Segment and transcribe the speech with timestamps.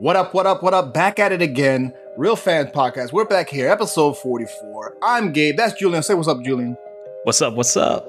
[0.00, 0.94] What up, what up, what up?
[0.94, 1.92] Back at it again.
[2.16, 3.12] Real Fans Podcast.
[3.12, 4.96] We're back here, episode 44.
[5.02, 5.58] I'm Gabe.
[5.58, 6.02] That's Julian.
[6.02, 6.74] Say what's up, Julian.
[7.24, 7.52] What's up?
[7.52, 8.08] What's up?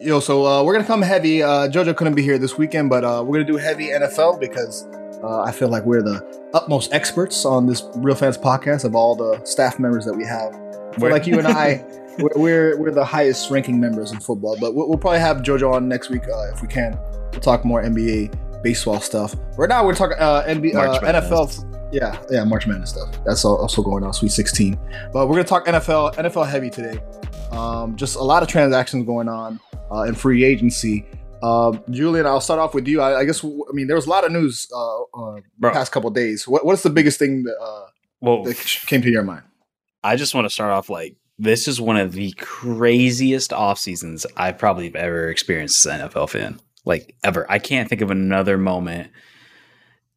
[0.00, 1.42] Yo, so uh, we're going to come heavy.
[1.42, 4.40] Uh, JoJo couldn't be here this weekend, but uh, we're going to do heavy NFL
[4.40, 4.88] because
[5.22, 6.24] uh, I feel like we're the
[6.54, 10.54] utmost experts on this Real Fans Podcast of all the staff members that we have.
[10.98, 11.84] Feel like you and I,
[12.18, 15.70] we're, we're, we're the highest ranking members in football, but we'll, we'll probably have JoJo
[15.70, 16.98] on next week uh, if we can.
[17.32, 19.34] We'll talk more NBA baseball stuff.
[19.56, 21.92] Right now, we're talking uh, NBA, uh, NFL.
[21.92, 23.24] Yeah, yeah, March Madness stuff.
[23.24, 24.78] That's also going on, Sweet 16.
[25.12, 27.00] But we're gonna talk NFL, NFL heavy today.
[27.50, 29.58] Um, just a lot of transactions going on
[29.90, 31.06] uh, in free agency.
[31.42, 33.00] Uh, Julian, I'll start off with you.
[33.00, 36.10] I, I, guess I mean there was a lot of news uh, uh past couple
[36.10, 36.48] days.
[36.48, 37.86] What, what's the biggest thing that, uh,
[38.20, 39.44] well, that came to your mind?
[40.02, 44.26] I just want to start off like this is one of the craziest off seasons
[44.36, 47.46] I've probably ever experienced as an NFL fan like ever.
[47.48, 49.12] I can't think of another moment.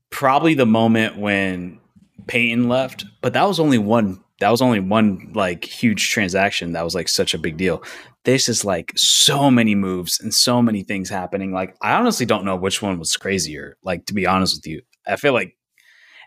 [0.10, 1.80] Probably the moment when
[2.28, 4.24] Peyton left, but that was only one.
[4.40, 6.72] That was only one like huge transaction.
[6.72, 7.84] That was like such a big deal.
[8.24, 11.52] This is like so many moves and so many things happening.
[11.52, 13.78] Like I honestly don't know which one was crazier.
[13.84, 15.56] Like to be honest with you, I feel like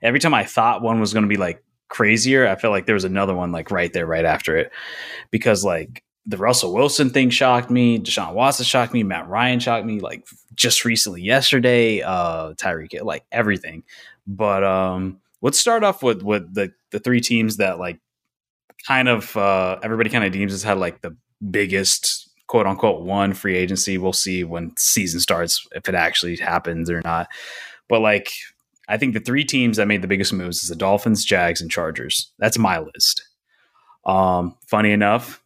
[0.02, 2.94] every time I thought one was going to be like crazier, I felt like there
[2.94, 4.70] was another one like right there, right after it,
[5.30, 7.98] because like the Russell Wilson thing shocked me.
[7.98, 9.02] Deshaun Watson shocked me.
[9.02, 10.00] Matt Ryan shocked me.
[10.00, 13.84] Like just recently, yesterday, uh, Tyreek, like everything.
[14.26, 18.00] But um, let's start off with with the the three teams that like
[18.86, 21.16] kind of uh, everybody kind of deems has had like the
[21.50, 23.98] biggest quote unquote one free agency.
[23.98, 27.28] We'll see when season starts if it actually happens or not.
[27.88, 28.30] But like
[28.88, 31.70] I think the three teams that made the biggest moves is the Dolphins, Jags, and
[31.70, 32.32] Chargers.
[32.38, 33.26] That's my list.
[34.04, 35.42] Um, funny enough,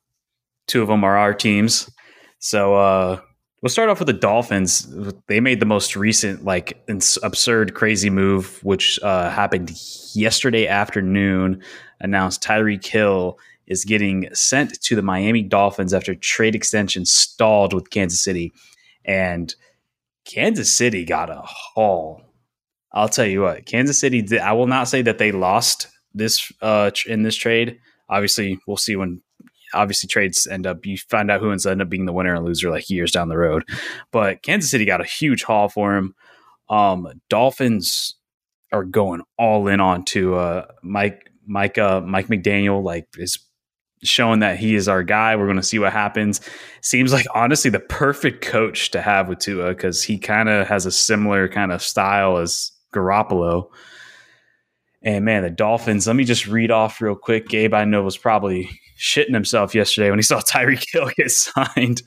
[0.68, 1.90] Two of them are our teams.
[2.38, 3.20] So uh,
[3.62, 4.88] we'll start off with the Dolphins.
[5.26, 6.82] They made the most recent, like,
[7.22, 9.72] absurd, crazy move, which uh, happened
[10.14, 11.62] yesterday afternoon.
[12.00, 17.90] Announced Tyreek Hill is getting sent to the Miami Dolphins after trade extension stalled with
[17.90, 18.52] Kansas City.
[19.04, 19.54] And
[20.24, 22.22] Kansas City got a haul.
[22.92, 24.38] I'll tell you what, Kansas City.
[24.38, 27.78] I will not say that they lost this uh, in this trade.
[28.08, 29.20] Obviously, we'll see when
[29.74, 32.70] obviously trades end up you find out who ends up being the winner and loser
[32.70, 33.64] like years down the road.
[34.10, 36.14] But Kansas City got a huge haul for him.
[36.68, 38.14] Um, Dolphins
[38.72, 43.38] are going all in on to uh, Mike Mike uh, Mike McDaniel like is
[44.02, 45.34] showing that he is our guy.
[45.34, 46.40] We're going to see what happens.
[46.82, 50.86] Seems like honestly the perfect coach to have with Tua because he kind of has
[50.86, 53.68] a similar kind of style as Garoppolo.
[55.02, 56.06] And man, the Dolphins.
[56.06, 57.48] Let me just read off real quick.
[57.48, 62.02] Gabe, I know was probably shitting himself yesterday when he saw Tyreek Hill get signed.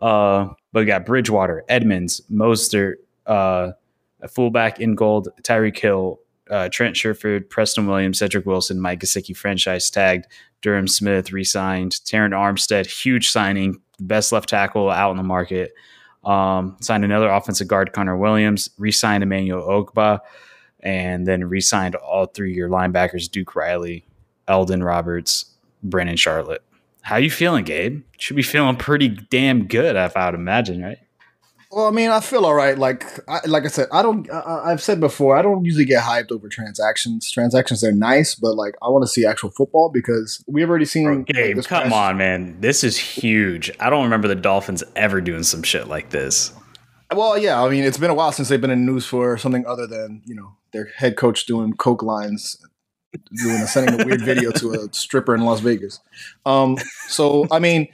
[0.00, 2.94] Uh, but we got Bridgewater, Edmonds, Mostert,
[3.26, 3.72] uh,
[4.20, 6.18] a fullback Ingold, Tyreek Hill,
[6.50, 10.26] uh, Trent Sherfield, Preston Williams, Cedric Wilson, Mike Gesicki, franchise tagged,
[10.60, 15.72] Durham Smythe re-signed, Terron Armstead, huge signing, best left tackle out in the market.
[16.24, 20.20] Um, signed another offensive guard, Connor Williams, re-signed Emmanuel Ogbah,
[20.80, 24.04] and then re-signed all three-year linebackers, Duke Riley,
[24.48, 25.51] Elandon Roberts,
[25.82, 26.62] Brennan Scarlett.
[27.02, 28.02] How you feeling, Gabe?
[28.18, 30.98] Should be feeling pretty damn good, if I would imagine, right?
[31.72, 32.76] Well, I mean, I feel all right.
[32.76, 34.30] Like, I, like I said, I don't.
[34.30, 37.30] I, have said before, I don't usually get hyped over transactions.
[37.30, 41.04] Transactions they're nice, but like, I want to see actual football because we've already seen.
[41.04, 43.70] Bro, Gabe, like, come on, man, this is huge.
[43.80, 46.52] I don't remember the Dolphins ever doing some shit like this.
[47.10, 49.64] Well, yeah, I mean, it's been a while since they've been in news for something
[49.66, 52.62] other than you know their head coach doing coke lines
[53.42, 56.00] doing a, sending a weird video to a stripper in Las Vegas.
[56.46, 56.78] Um,
[57.08, 57.88] so I mean,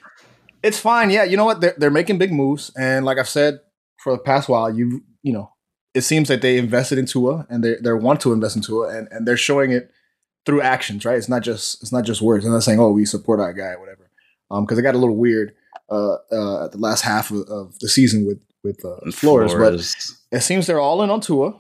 [0.63, 1.11] it's fine.
[1.11, 1.61] Yeah, you know what?
[1.61, 3.61] They're they're making big moves, and like I've said
[3.99, 5.53] for the past while, you you know,
[5.95, 8.89] it seems that they invested in Tua, and they they want to invest in Tua,
[8.97, 9.91] and and they're showing it
[10.47, 11.17] through actions, right?
[11.17, 12.45] It's not just it's not just words.
[12.45, 14.11] They're not saying, "Oh, we support our guy," or whatever.
[14.51, 15.55] Um, because it got a little weird
[15.91, 20.17] uh, uh, at the last half of, of the season with with uh, Flores, Flores,
[20.31, 21.55] but it seems they're all in on Tua.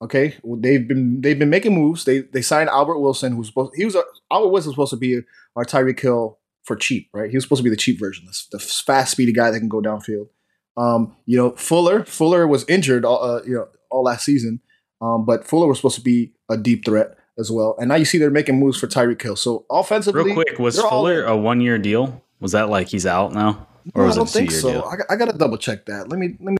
[0.00, 2.04] Okay, well, they've been they've been making moves.
[2.04, 4.96] They they signed Albert Wilson, who's supposed he was a, Albert Wilson was supposed to
[4.96, 5.20] be
[5.56, 7.28] our Tyreek Hill for cheap, right?
[7.30, 9.68] He was supposed to be the cheap version, the, the fast, speedy guy that can
[9.68, 10.28] go downfield.
[10.76, 14.60] Um, you know, Fuller Fuller was injured, all, uh, you know, all last season,
[15.00, 17.74] um, but Fuller was supposed to be a deep threat as well.
[17.80, 19.34] And now you see they're making moves for Tyreek Hill.
[19.34, 22.22] So offensively, real quick, was Fuller a one year deal?
[22.38, 24.84] Was that like he's out now, or no, was I don't think so.
[24.84, 26.08] I, I got to double check that.
[26.08, 26.58] Let me let me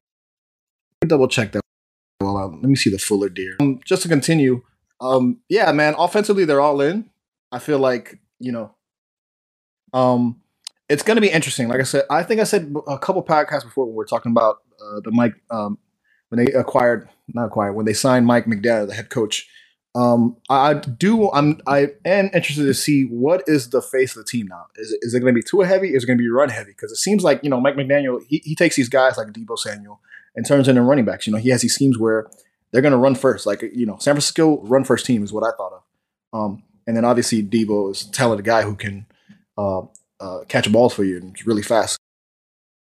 [1.06, 1.62] double check that
[2.48, 3.56] um, let me see the fuller deer.
[3.60, 4.62] Um, just to continue,
[5.00, 7.10] um, yeah, man, offensively they're all in.
[7.52, 8.74] I feel like you know,
[9.92, 10.40] um,
[10.88, 11.68] it's going to be interesting.
[11.68, 14.32] Like I said, I think I said a couple podcasts before when we are talking
[14.32, 15.78] about uh, the Mike um,
[16.28, 19.48] when they acquired not acquired when they signed Mike McDaniel, the head coach.
[19.94, 21.30] Um, I do.
[21.32, 21.60] I'm.
[21.66, 24.66] I am interested to see what is the face of the team now.
[24.76, 25.88] Is it, is it going to be too heavy?
[25.94, 26.70] Is it going to be run heavy?
[26.70, 28.22] Because it seems like you know Mike McDaniel.
[28.28, 30.00] He, he takes these guys like Deebo Samuel
[30.34, 31.26] and turns into running backs.
[31.26, 32.28] You know he has these schemes where
[32.72, 33.46] they're going to run first.
[33.46, 35.82] Like you know San Francisco run first team is what I thought of.
[36.32, 39.06] Um, and then obviously Deebo is talented guy who can
[39.56, 39.82] uh,
[40.20, 41.98] uh, catch balls for you and really fast,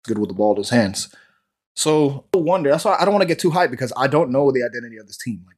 [0.06, 1.14] good with the ball in his hands.
[1.76, 2.70] So I wonder.
[2.70, 4.98] That's why I don't want to get too hyped because I don't know the identity
[4.98, 5.44] of this team.
[5.46, 5.58] Like,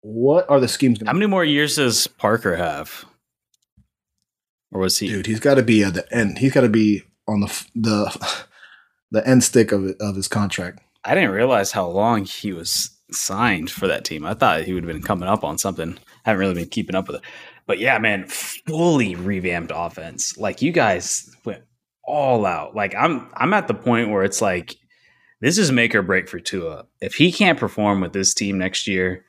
[0.00, 1.00] what are the schemes?
[1.04, 3.04] How many more years does Parker have?
[4.72, 5.08] Or was he?
[5.08, 6.38] Dude, he's got to be at the end.
[6.38, 8.44] He's got to be on the the
[9.10, 10.80] the end stick of of his contract.
[11.04, 14.24] I didn't realize how long he was signed for that team.
[14.24, 15.98] I thought he would have been coming up on something.
[16.24, 17.22] I haven't really been keeping up with it.
[17.66, 20.36] But yeah, man, fully revamped offense.
[20.38, 21.62] Like you guys went
[22.04, 22.74] all out.
[22.74, 24.76] Like I'm I'm at the point where it's like
[25.40, 26.86] this is make or break for Tua.
[27.00, 29.24] If he can't perform with this team next year,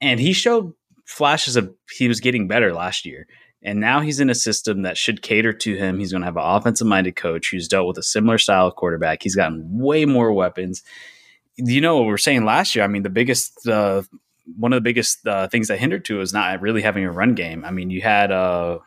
[0.00, 0.72] and he showed
[1.04, 3.26] flashes of he was getting better last year.
[3.64, 5.98] And now he's in a system that should cater to him.
[5.98, 8.74] He's going to have an offensive minded coach who's dealt with a similar style of
[8.74, 9.22] quarterback.
[9.22, 10.82] He's gotten way more weapons.
[11.56, 12.84] You know what we are saying last year?
[12.84, 14.02] I mean, the biggest, uh,
[14.56, 17.34] one of the biggest uh, things that hindered to is not really having a run
[17.34, 17.64] game.
[17.64, 18.78] I mean, you had uh,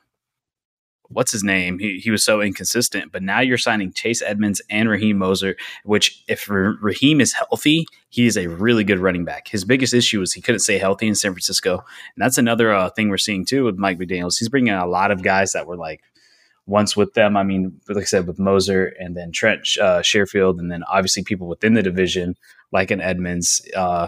[1.10, 1.80] what's his name?
[1.80, 3.12] He, he was so inconsistent.
[3.12, 8.26] But now you're signing Chase Edmonds and Raheem Mostert, which if Raheem is healthy, he
[8.26, 9.48] is a really good running back.
[9.48, 12.90] His biggest issue is he couldn't stay healthy in San Francisco, and that's another uh,
[12.90, 14.38] thing we're seeing too with Mike McDaniel's.
[14.38, 16.02] He's bringing a lot of guys that were like
[16.66, 17.38] once with them.
[17.38, 21.24] I mean, like I said, with Mostert and then Trent uh, Sherfield, and then obviously
[21.24, 22.36] people within the division
[22.72, 23.62] like an Edmonds.
[23.76, 24.08] Uh,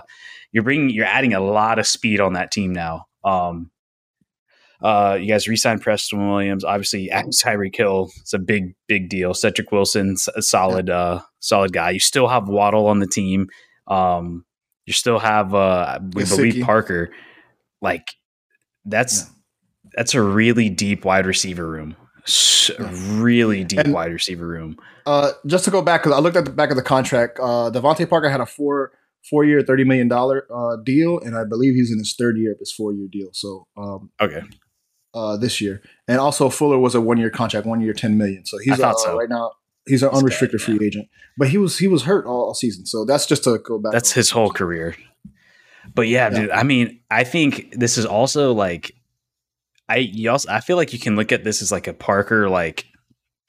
[0.52, 3.08] you're bringing, you're adding a lot of speed on that team now.
[3.24, 3.70] Um,
[4.82, 6.64] uh, you guys re-signed Preston Williams.
[6.64, 9.34] Obviously, Tyreek Hill It's a big, big deal.
[9.34, 11.92] Cedric Wilson's a solid, uh, solid guy.
[11.92, 13.48] You still have Waddle on the team.
[13.88, 14.46] Um,
[14.86, 17.12] you still have, uh, we believe Parker.
[17.82, 18.08] Like
[18.86, 19.30] that's yeah.
[19.96, 21.96] that's a really deep wide receiver room.
[23.20, 24.78] really deep and, wide receiver room.
[25.06, 27.40] Uh, just to go back, because I looked at the back of the contract.
[27.40, 28.92] Uh, DeVante Parker had a four
[29.30, 32.54] four year, thirty million dollar uh, deal, and I believe he's in his third year
[32.54, 33.30] of his four year deal.
[33.34, 34.42] So um, okay,
[35.14, 38.46] uh, this year, and also Fuller was a one year contract, one year, ten million.
[38.46, 39.18] So he's uh, so.
[39.18, 39.52] right now
[39.88, 41.08] he's an unrestricted free agent,
[41.38, 42.86] but he was he was hurt all, all, season.
[42.86, 43.94] So that's just to go back.
[43.94, 44.96] That's his whole career.
[45.94, 46.52] But yeah, yeah, dude.
[46.52, 48.94] I mean, I think this is also like,
[49.90, 52.50] I you also I feel like you can look at this as like a Parker
[52.50, 52.86] like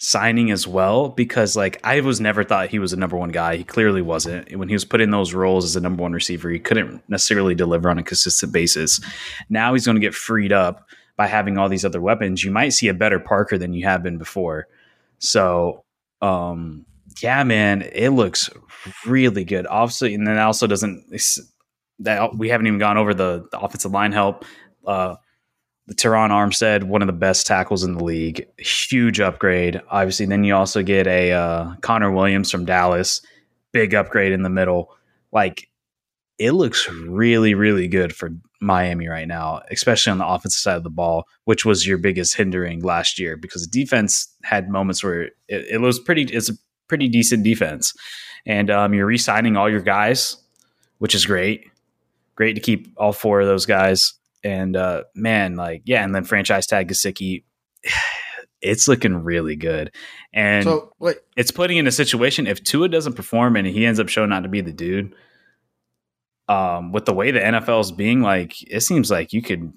[0.00, 3.56] signing as well because like I was never thought he was a number one guy.
[3.56, 4.56] He clearly wasn't.
[4.56, 7.54] When he was put in those roles as a number one receiver, he couldn't necessarily
[7.54, 9.00] deliver on a consistent basis.
[9.50, 10.88] Now he's going to get freed up
[11.18, 14.02] by having all these other weapons, you might see a better Parker than you have
[14.02, 14.68] been before.
[15.18, 15.84] So,
[16.22, 16.86] um,
[17.20, 18.48] yeah, man, it looks
[19.04, 19.66] really good.
[19.66, 21.04] Obviously, and then also doesn't
[21.98, 24.44] that we haven't even gone over the, the offensive line help.
[24.86, 25.16] Uh,
[25.88, 29.80] the Terron Armstead, one of the best tackles in the league, huge upgrade.
[29.90, 33.22] Obviously, then you also get a uh, Connor Williams from Dallas,
[33.72, 34.94] big upgrade in the middle.
[35.32, 35.67] Like
[36.38, 38.30] it looks really, really good for
[38.60, 42.36] Miami right now, especially on the offensive side of the ball, which was your biggest
[42.36, 46.54] hindering last year because the defense had moments where it, it was pretty, it's a
[46.86, 47.92] pretty decent defense.
[48.46, 50.36] And um, you're re signing all your guys,
[50.98, 51.66] which is great.
[52.36, 54.14] Great to keep all four of those guys.
[54.44, 57.44] And uh, man, like, yeah, and then franchise tag Gesicki.
[58.60, 59.94] It's looking really good.
[60.32, 60.92] And so,
[61.36, 64.42] it's putting in a situation if Tua doesn't perform and he ends up showing not
[64.42, 65.14] to be the dude–
[66.48, 69.72] um, with the way the NFL is being, like it seems like you could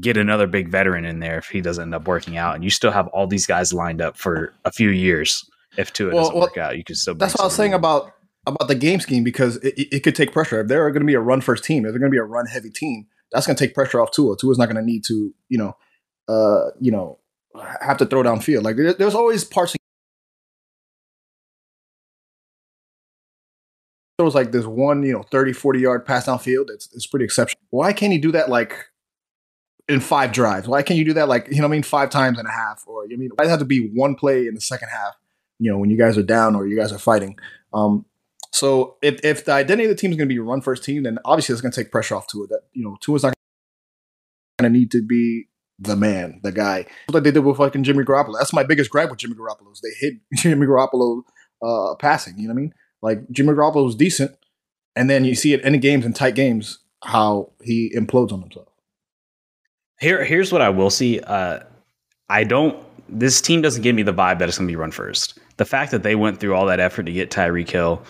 [0.00, 2.70] get another big veteran in there if he doesn't end up working out, and you
[2.70, 5.48] still have all these guys lined up for a few years.
[5.76, 7.14] If Tua well, doesn't well, work out, you could still.
[7.14, 7.76] That's what I was saying in.
[7.76, 8.12] about
[8.46, 10.60] about the game scheme because it, it, could take pressure.
[10.60, 12.24] If they're going to be a run first team, if they're going to be a
[12.24, 14.36] run heavy team, that's going to take pressure off Tua.
[14.36, 15.76] Tua's not going to need to, you know,
[16.28, 17.18] uh, you know,
[17.80, 18.64] have to throw down field.
[18.64, 19.75] Like there's always parts
[24.18, 27.60] throws like this one, you know, 30, 40 yard pass downfield, it's, it's pretty exceptional.
[27.70, 28.74] Why can't he do that like
[29.88, 30.66] in five drives?
[30.66, 32.84] Why can't you do that like, you know I mean, five times and a half?
[32.86, 35.14] Or, I mean, why does it have to be one play in the second half,
[35.58, 37.38] you know, when you guys are down or you guys are fighting?
[37.74, 38.06] Um,
[38.52, 41.02] so if, if the identity of the team is going to be run first team,
[41.02, 42.46] then obviously it's going to take pressure off Tua.
[42.46, 43.34] That, you know, Tua's not
[44.58, 46.86] going to need to be the man, the guy.
[47.10, 48.38] Like they did with fucking Jimmy Garoppolo.
[48.38, 51.22] That's my biggest gripe with Jimmy Garoppolo is they hit Jimmy Garoppolo
[51.62, 52.38] uh, passing.
[52.38, 52.74] You know what I mean?
[53.02, 54.36] Like Jimmy Garoppolo was decent,
[54.94, 58.68] and then you see it in games and tight games how he implodes on himself.
[60.00, 61.20] Here, here's what I will see.
[61.20, 61.60] Uh,
[62.28, 62.76] I don't.
[63.08, 65.38] This team doesn't give me the vibe that it's going to be run first.
[65.58, 68.02] The fact that they went through all that effort to get Tyreek Hill,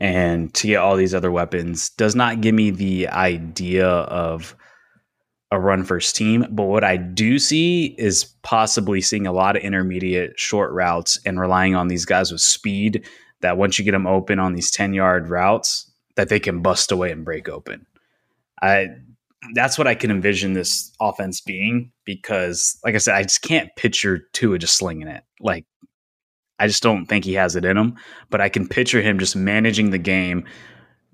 [0.00, 4.56] and to get all these other weapons does not give me the idea of
[5.52, 6.46] a run first team.
[6.50, 11.38] But what I do see is possibly seeing a lot of intermediate short routes and
[11.38, 13.06] relying on these guys with speed
[13.40, 16.92] that once you get them open on these 10 yard routes, that they can bust
[16.92, 17.86] away and break open.
[18.62, 18.88] I
[19.54, 23.74] that's what I can envision this offense being because, like I said, I just can't
[23.76, 25.24] picture Tua just slinging it.
[25.40, 25.64] Like,
[26.58, 27.96] I just don't think he has it in him.
[28.28, 30.44] But I can picture him just managing the game.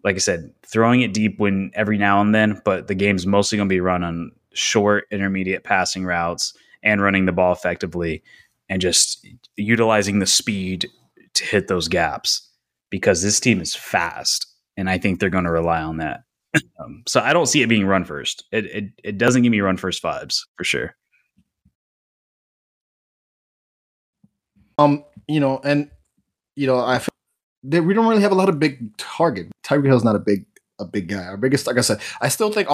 [0.02, 3.56] Like I said, throwing it deep when every now and then, but the game's mostly
[3.56, 6.52] going to be run on short, intermediate passing routes
[6.82, 8.22] and running the ball effectively
[8.68, 10.88] and just utilizing the speed
[11.36, 12.48] to hit those gaps
[12.90, 14.46] because this team is fast.
[14.76, 16.20] And I think they're going to rely on that.
[16.78, 18.44] Um, so I don't see it being run first.
[18.52, 20.94] It, it it doesn't give me run first vibes for sure.
[24.78, 25.90] Um, you know, and
[26.54, 27.08] you know, I feel
[27.64, 29.48] that we don't really have a lot of big target.
[29.64, 30.46] Tyreek Hill's not a big
[30.78, 31.24] a big guy.
[31.24, 32.68] Our biggest, like I said, I still think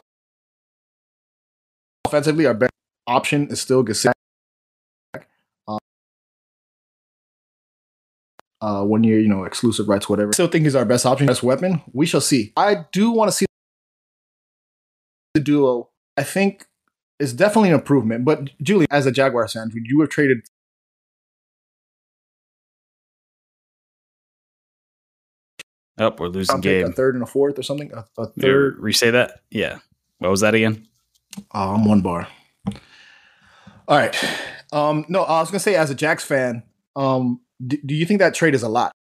[2.05, 2.73] offensively our best
[3.07, 4.12] option is still Gesicki.
[8.63, 10.33] Uh, one year, you know, exclusive rights, whatever.
[10.33, 11.83] Still think he's our best option, best weapon.
[11.93, 12.53] We shall see.
[12.57, 13.45] I do want to see
[15.35, 16.67] the duo, I think,
[17.19, 18.25] it's definitely an improvement.
[18.25, 20.43] But Julie, as a Jaguars fan, would you have traded?
[25.99, 26.87] Up, oh, we're losing Gabe.
[26.87, 27.93] A third and a fourth or something.
[27.93, 28.79] A, a third.
[28.79, 29.41] Re-say that.
[29.51, 29.79] Yeah.
[30.19, 30.87] What was that again?
[31.53, 32.29] Oh, I'm one bar.
[33.89, 34.17] All right.
[34.73, 36.63] Um, no, I was gonna say as a Jags fan,
[36.95, 38.93] um, do, do you think that trade is a lot?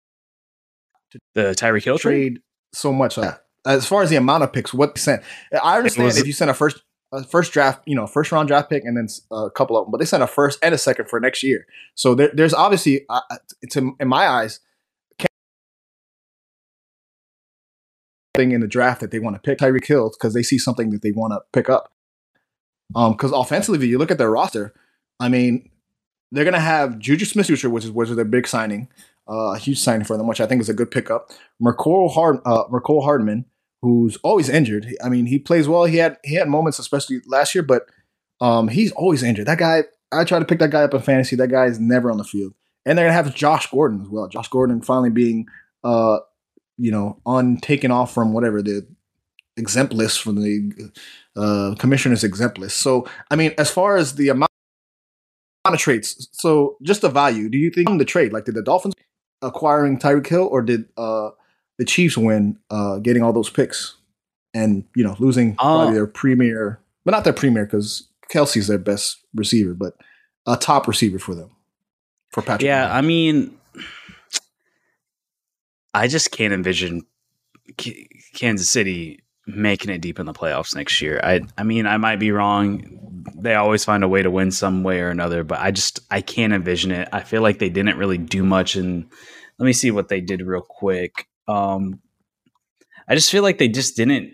[1.36, 2.36] The Tyreek Hill trade?
[2.36, 2.42] trade
[2.74, 3.18] so much.
[3.18, 5.22] Uh, as far as the amount of picks, what sent?
[5.62, 6.82] I understand was, if you sent a first
[7.14, 9.92] a first draft, you know, first round draft pick, and then a couple of them,
[9.92, 11.66] but they sent a first and a second for next year.
[11.96, 13.20] So there, there's obviously, uh,
[13.72, 14.62] to, in my eyes,
[18.34, 20.90] thing in the draft that they want to pick Tyreek Hill because they see something
[20.92, 21.92] that they want to pick up.
[22.96, 24.74] Um, because offensively, you look at their roster.
[25.20, 25.70] I mean,
[26.32, 28.88] they're gonna have Juju Smith-Schuster, which is which is their big signing,
[29.30, 31.32] uh, a huge signing for them, which I think is a good pickup.
[31.62, 33.46] Mecole Hard, uh, Mecole Hardman,
[33.82, 34.88] who's always injured.
[35.04, 35.86] I mean, he plays well.
[35.86, 37.84] He had he had moments, especially last year, but
[38.40, 39.48] um, he's always injured.
[39.48, 41.36] That guy, I try to pick that guy up in fantasy.
[41.36, 42.54] That guy is never on the field.
[42.86, 44.28] And they're gonna have Josh Gordon as well.
[44.28, 45.48] Josh Gordon finally being,
[45.84, 46.20] uh,
[46.78, 48.88] you know, on taken off from whatever the
[49.58, 50.92] exempt list from the
[51.36, 52.78] uh, commissioner's exempt list.
[52.78, 54.51] So, I mean, as far as the amount
[55.66, 57.50] of trades, so just the value.
[57.50, 58.96] Do you think the trade, like, did the Dolphins
[59.42, 61.30] acquiring Tyreek Hill, or did uh,
[61.78, 63.96] the Chiefs win, uh, getting all those picks
[64.54, 68.78] and you know losing probably uh, their premier, but not their premier because Kelce's their
[68.78, 69.94] best receiver, but
[70.48, 71.52] a top receiver for them
[72.30, 72.64] for Patrick.
[72.64, 73.58] Yeah, I mean,
[75.94, 77.06] I just can't envision
[77.78, 79.24] K- Kansas City
[79.56, 81.20] making it deep in the playoffs next year.
[81.24, 83.00] I I mean, I might be wrong.
[83.36, 86.22] They always find a way to win some way or another, but I just I
[86.22, 87.10] can't envision it.
[87.12, 89.10] I feel like they didn't really do much and
[89.58, 91.28] let me see what they did real quick.
[91.48, 92.00] Um,
[93.08, 94.32] I just feel like they just didn't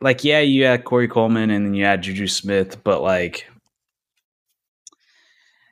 [0.00, 0.24] like.
[0.24, 3.46] Yeah, you had Corey Coleman and then you had Juju Smith, but like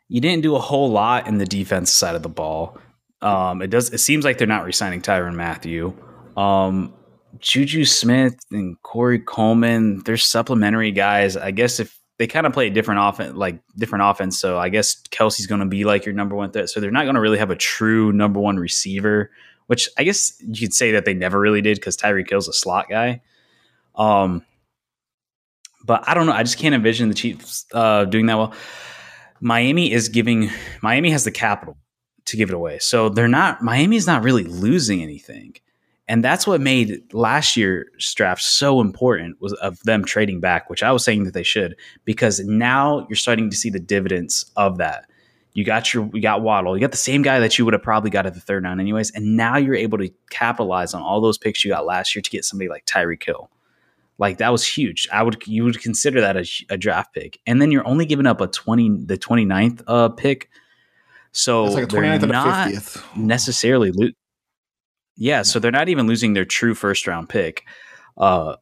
[0.09, 2.79] you didn't do a whole lot in the defense side of the ball.
[3.23, 3.93] Um, it does.
[3.93, 5.95] It seems like they're not resigning Tyrann Mathieu.
[6.37, 6.95] Um,
[7.41, 11.37] Juju Smith and Corey Coleman, they're supplementary guys.
[11.37, 14.69] I guess if they kind of play a different offense, like different offense, so I
[14.69, 16.71] guess Kelce's going to be like your number one threat.
[16.71, 19.31] So they're not going to really have a true number one receiver
[19.67, 22.53] which I guess you could say that they never really did because Tyreek Hill's a
[22.53, 23.23] slot guy.
[23.95, 24.45] Um,
[25.85, 26.33] but I don't know.
[26.33, 28.55] I just can't envision the Chiefs uh, doing that well.
[29.41, 30.51] Miami is giving.
[30.83, 31.77] Miami has the capital
[32.27, 33.63] to give it away, so they're not.
[33.63, 35.55] Miami is not really losing anything,
[36.09, 40.83] and that's what made last year's draft so important was of them trading back, which
[40.83, 44.79] I was saying that they should because now you're starting to see the dividends of
[44.79, 45.11] that.
[45.55, 46.77] You got your you got Waddle.
[46.77, 48.81] You got the same guy that you would have probably got at the third round
[48.81, 49.11] anyways.
[49.13, 52.31] And now you're able to capitalize on all those picks you got last year to
[52.31, 53.51] get somebody like Tyreek Hill.
[54.19, 55.09] Like that was huge.
[55.13, 57.41] I would you would consider that a, a draft pick.
[57.47, 60.51] And then you're only giving up a 20 the 29th uh pick.
[61.33, 62.71] So it's like they're not
[63.17, 64.13] necessarily lo-
[65.17, 67.65] yeah, so they're not even losing their true first round pick.
[68.17, 68.57] Uh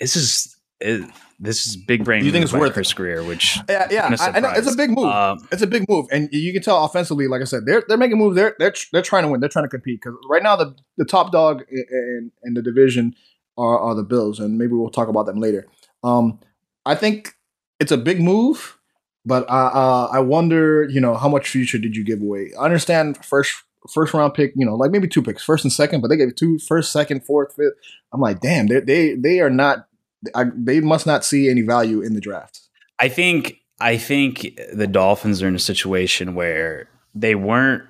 [0.00, 2.24] this is it, this is big brain.
[2.24, 3.22] You think it's worth his career?
[3.22, 5.06] Which yeah, yeah, I, I, know it's a big move.
[5.06, 7.28] Um, it's a big move, and you can tell offensively.
[7.28, 8.36] Like I said, they're they're making moves.
[8.36, 9.40] They're they're they're trying to win.
[9.40, 13.14] They're trying to compete because right now the the top dog in, in the division
[13.58, 15.66] are, are the Bills, and maybe we'll talk about them later.
[16.02, 16.40] Um,
[16.84, 17.34] I think
[17.80, 18.78] it's a big move,
[19.24, 22.52] but I uh, I wonder, you know, how much future did you give away?
[22.58, 23.62] I understand first
[23.92, 26.34] first round pick, you know, like maybe two picks, first and second, but they gave
[26.34, 27.74] two first, second, fourth, fifth.
[28.12, 29.86] I'm like, damn, they they they are not.
[30.34, 32.60] I, they must not see any value in the draft.
[32.98, 37.84] I think I think the Dolphins are in a situation where they weren't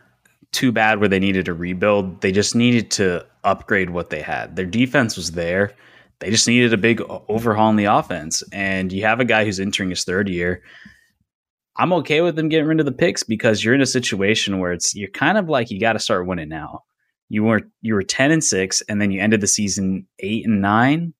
[0.52, 2.20] too bad where they needed to rebuild.
[2.20, 4.56] They just needed to upgrade what they had.
[4.56, 5.72] Their defense was there.
[6.18, 8.42] They just needed a big overhaul in the offense.
[8.52, 10.62] And you have a guy who's entering his third year.
[11.78, 14.72] I'm okay with them getting rid of the picks because you're in a situation where
[14.72, 16.82] it's you're kind of like you got to start winning now.
[17.28, 20.62] You were you were 10 and 6 and then you ended the season 8 and
[20.62, 21.14] 9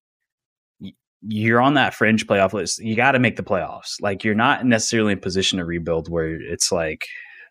[1.28, 2.78] you're on that fringe playoff list.
[2.78, 4.00] You got to make the playoffs.
[4.00, 7.06] Like you're not necessarily in position to rebuild where it's like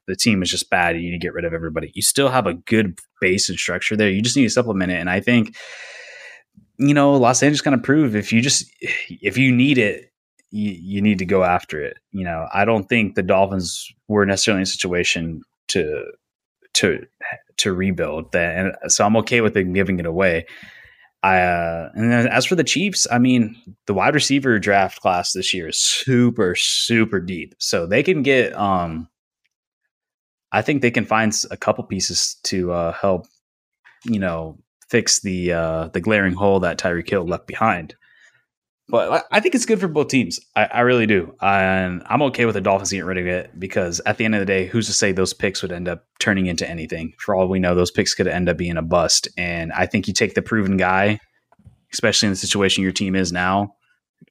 [0.08, 0.96] the team is just bad.
[0.96, 1.92] You need to get rid of everybody.
[1.94, 4.10] You still have a good base and structure there.
[4.10, 5.00] You just need to supplement it.
[5.00, 5.56] And I think,
[6.78, 10.12] you know, Los Angeles kind of prove if you just if you need it,
[10.52, 11.98] you, you need to go after it.
[12.12, 16.06] You know, I don't think the Dolphins were necessarily in a situation to
[16.76, 17.06] to
[17.58, 20.46] to rebuild that, and so I'm okay with them giving it away.
[21.24, 23.56] I, Uh, and then as for the Chiefs, I mean,
[23.88, 27.56] the wide receiver draft class this year is super, super deep.
[27.58, 29.10] So they can get, um,
[30.52, 33.26] I think they can find a couple pieces to uh, help,
[34.04, 37.96] you know, fix the uh, the glaring hole that Tyreek Hill left behind.
[38.88, 40.40] But I think it's good for both teams.
[40.56, 41.36] I, I really do.
[41.42, 44.40] And I'm okay with the Dolphins getting rid of it because at the end of
[44.40, 47.14] the day, who's to say those picks would end up turning into anything?
[47.18, 49.28] For all we know, those picks could end up being a bust.
[49.38, 51.20] And I think you take the proven guy,
[51.94, 53.74] especially in the situation your team is now,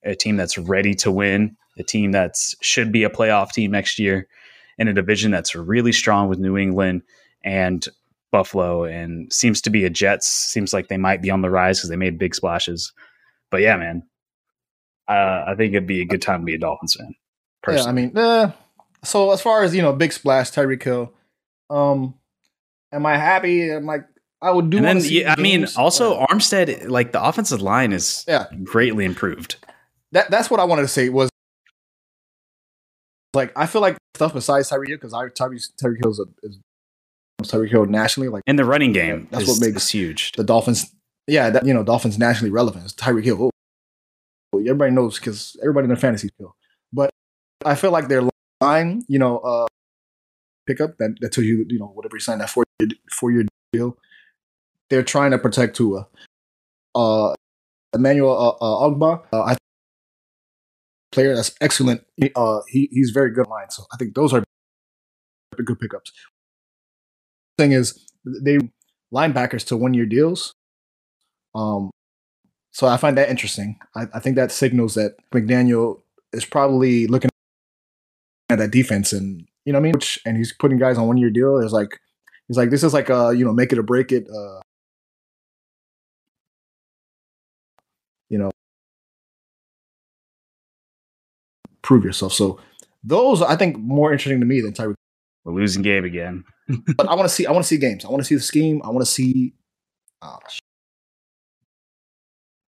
[0.04, 3.98] a team that's ready to win, a team that should be a playoff team next
[3.98, 4.28] year,
[4.78, 7.02] in a division that's really strong with New England
[7.42, 7.86] and
[8.30, 10.28] Buffalo, and seems to be a Jets.
[10.28, 12.92] Seems like they might be on the rise because they made big splashes.
[13.50, 14.02] But yeah, man,
[15.08, 17.14] uh, I think it'd be a good time to be a Dolphins fan.
[17.62, 17.84] Personally.
[17.84, 18.52] Yeah, I mean, uh,
[19.02, 21.12] so as far as you know, big splash, Tyreek Hill.
[21.70, 22.14] Um,
[22.92, 23.70] am I happy?
[23.70, 24.06] I'm like,
[24.40, 24.78] I would do.
[24.78, 28.46] And then, yeah, I mean, also uh, Armstead, like the offensive line is yeah.
[28.62, 29.56] greatly improved.
[30.12, 31.30] That that's what I wanted to say was
[33.34, 36.58] like I feel like stuff besides Tyreek Hill because Tyreek Tyreek Hill is, is
[37.42, 39.28] Tyreek Hill nationally like in the running game.
[39.30, 40.94] that's is, what makes huge the Dolphins.
[41.26, 42.94] Yeah, that, you know, Dolphins nationally relevant.
[42.96, 43.50] Tyreek Hill.
[44.58, 46.56] Everybody knows because everybody in their fantasy feel.
[46.92, 47.10] But
[47.64, 48.22] I feel like their
[48.60, 49.66] line, you know, uh,
[50.66, 53.44] pickup that that tells you, you know, whatever you sign that four year four year
[53.72, 53.96] deal,
[54.90, 56.06] they're trying to protect Tua.
[56.94, 57.34] Uh,
[57.94, 59.56] Emmanuel uh, uh, Ogbah, uh, I
[61.12, 62.02] player that's excellent.
[62.34, 64.42] Uh, he he's very good line, so I think those are
[65.64, 66.12] good pickups.
[67.56, 68.58] Thing is, they
[69.12, 70.54] linebackers to one year deals.
[71.54, 71.90] Um,
[72.74, 73.78] so I find that interesting.
[73.94, 77.30] I, I think that signals that McDaniel is probably looking
[78.50, 81.06] at that defense and you know what I mean, which and he's putting guys on
[81.06, 81.58] one year deal.
[81.58, 82.00] It's like
[82.48, 84.26] he's like this is like a you know make it or break it.
[84.28, 84.60] Uh,
[88.28, 88.50] you know,
[91.82, 92.32] prove yourself.
[92.32, 92.58] So
[93.04, 94.96] those I think more interesting to me than Tyreek.
[95.44, 96.42] We're losing Gabe again.
[96.96, 97.46] but I want to see.
[97.46, 98.04] I want to see games.
[98.04, 98.82] I want to see the scheme.
[98.84, 99.54] I want to see.
[100.22, 100.38] Oh,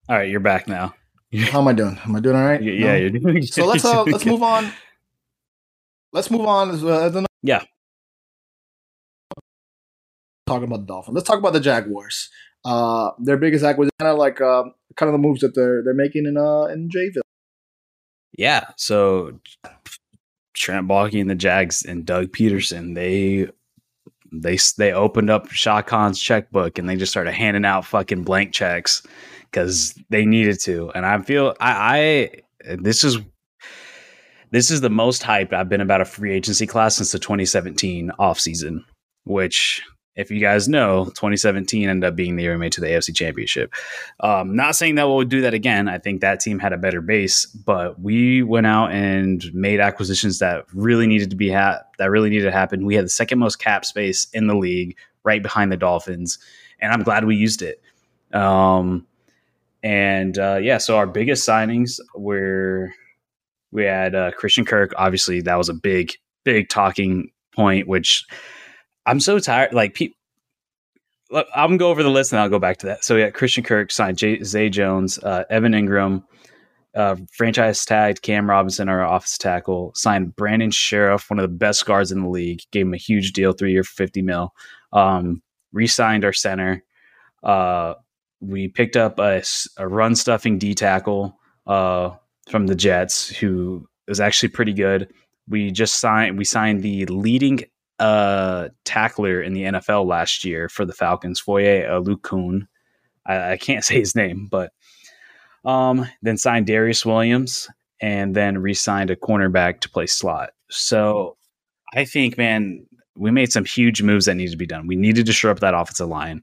[0.09, 0.95] all right, you're back now.
[1.51, 1.99] How am I doing?
[2.05, 2.63] Am I doing all right?
[2.63, 2.97] Yeah, no?
[2.97, 3.43] you're doing.
[3.47, 4.73] So let's uh, let's move on.
[6.13, 6.71] Let's move on.
[6.71, 7.63] Uh, yeah.
[10.47, 11.15] Talking about the Dolphins.
[11.15, 12.31] Let's talk about the Jaguars.
[12.65, 14.65] Uh, their biggest acquisition, kind of like uh,
[14.97, 17.21] kind of the moves that they're they're making in uh in Jayville.
[18.37, 18.69] Yeah.
[18.77, 19.41] So
[20.55, 23.49] Trent Baalke and the Jags and Doug Pederson, they
[24.43, 28.53] they they opened up Shad Khan's checkbook and they just started handing out fucking blank
[28.53, 29.03] checks
[29.51, 30.91] because they needed to.
[30.95, 32.31] And I feel I,
[32.65, 33.19] I this is
[34.51, 38.11] this is the most hyped I've been about a free agency class since the 2017
[38.19, 38.81] offseason,
[39.25, 39.83] which
[40.17, 43.15] if you guys know, 2017 ended up being the year we made to the AFC
[43.15, 43.73] Championship.
[44.21, 45.89] Um, not saying that we'll do that again.
[45.89, 50.39] I think that team had a better base, but we went out and made acquisitions
[50.39, 52.87] that really needed to be ha- that really needed to happen.
[52.87, 56.39] We had the second most cap space in the league, right behind the Dolphins,
[56.81, 57.83] and I'm glad we used it.
[58.33, 59.07] Um,
[59.83, 62.93] and uh, yeah, so our biggest signings were
[63.71, 64.93] we had uh, Christian Kirk.
[64.97, 66.13] Obviously, that was a big,
[66.45, 68.25] big talking point, which
[69.07, 69.73] I'm so tired.
[69.73, 69.97] Like,
[71.33, 73.05] I'm gonna go over the list and I'll go back to that.
[73.05, 76.23] So yeah, Christian Kirk signed J- Zay Jones, uh, Evan Engram,
[76.95, 81.85] uh, franchise tagged Cam Robinson, our office tackle, signed Brandon Scherff, one of the best
[81.85, 84.53] guards in the league, gave him a huge deal, three year, fifty mil.
[84.93, 85.43] Um,
[85.73, 86.83] re-signed our center.
[87.43, 87.95] Uh,
[88.41, 89.43] we picked up a,
[89.77, 92.11] a run stuffing D tackle uh,
[92.49, 95.13] from the Jets, who was actually pretty good.
[95.49, 96.39] We just signed.
[96.39, 97.65] We signed the leading
[97.99, 102.67] uh, tackler in the NFL last year for the Falcons, Foye uh, Oluokun.
[103.27, 104.73] I, I can't say his name, but
[105.65, 107.69] um, then signed Darious Williams
[108.01, 110.51] and then re-signed a cornerback to play slot.
[110.71, 111.37] So
[111.95, 114.87] I think, man, we made some huge moves that needed to be done.
[114.87, 116.43] We needed to shore up that offensive line.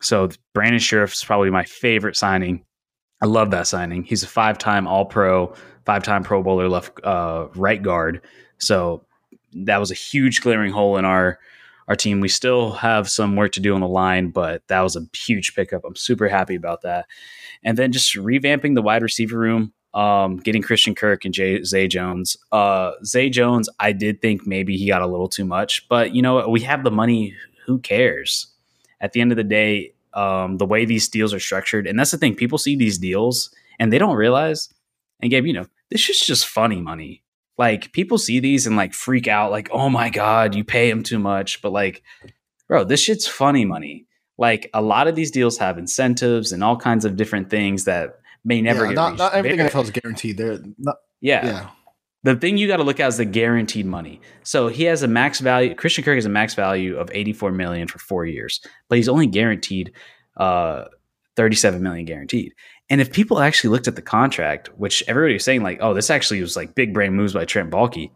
[0.00, 2.64] So Brandon Scherff is probably my favorite signing.
[3.20, 4.04] I love that signing.
[4.04, 5.54] He's a five-time All-Pro,
[5.86, 8.20] five-time Pro Bowler left uh, right guard.
[8.58, 9.04] So
[9.54, 11.38] that was a huge glaring hole in our
[11.86, 12.20] our team.
[12.20, 15.54] We still have some work to do on the line, but that was a huge
[15.54, 15.82] pickup.
[15.84, 17.06] I'm super happy about that.
[17.62, 21.86] And then just revamping the wide receiver room, um, getting Christian Kirk and Jay, Zay
[21.86, 22.38] Jones.
[22.52, 26.22] Uh, Zay Jones, I did think maybe he got a little too much, but you
[26.22, 27.34] know we have the money.
[27.66, 28.48] Who cares?
[29.00, 32.10] At the end of the day, um, the way these deals are structured, and that's
[32.10, 32.34] the thing.
[32.34, 34.72] People see these deals and they don't realize.
[35.20, 37.22] And Gabe, you know, this is just funny money.
[37.56, 41.02] Like people see these and like freak out, like, oh my God, you pay him
[41.02, 41.62] too much.
[41.62, 42.02] But like,
[42.68, 44.06] bro, this shit's funny money.
[44.36, 48.18] Like a lot of these deals have incentives and all kinds of different things that
[48.44, 49.18] may never yeah, get not, reached.
[49.18, 50.36] not everything in NFL is guaranteed.
[50.36, 51.46] They're not, yeah.
[51.46, 51.70] yeah.
[52.24, 54.20] The thing you got to look at is the guaranteed money.
[54.42, 55.74] So he has a max value.
[55.74, 59.26] Christian Kirk has a max value of 84 million for four years, but he's only
[59.26, 59.92] guaranteed
[60.38, 60.86] uh,
[61.36, 62.54] 37 million guaranteed.
[62.90, 66.10] And if people actually looked at the contract, which everybody was saying like, oh, this
[66.10, 68.10] actually was like big brain moves by Trent Baalke.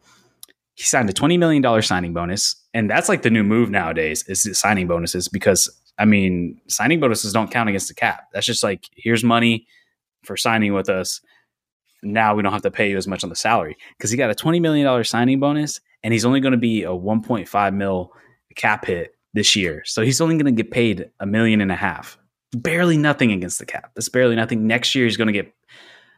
[0.75, 2.55] He signed a $20 million signing bonus.
[2.75, 7.33] And that's like the new move nowadays is signing bonuses because I mean, signing bonuses
[7.33, 8.29] don't count against the cap.
[8.33, 9.67] That's just like, here's money
[10.23, 11.21] for signing with us
[12.03, 14.31] now we don't have to pay you as much on the salary because he got
[14.31, 18.13] a $20 million signing bonus and he's only going to be a 1.5 mil
[18.57, 19.83] cap hit this year.
[19.85, 22.19] So he's only going to get paid a million and a half.
[22.53, 23.93] Barely nothing against the cap.
[23.95, 24.67] That's barely nothing.
[24.67, 25.55] Next year he's going to get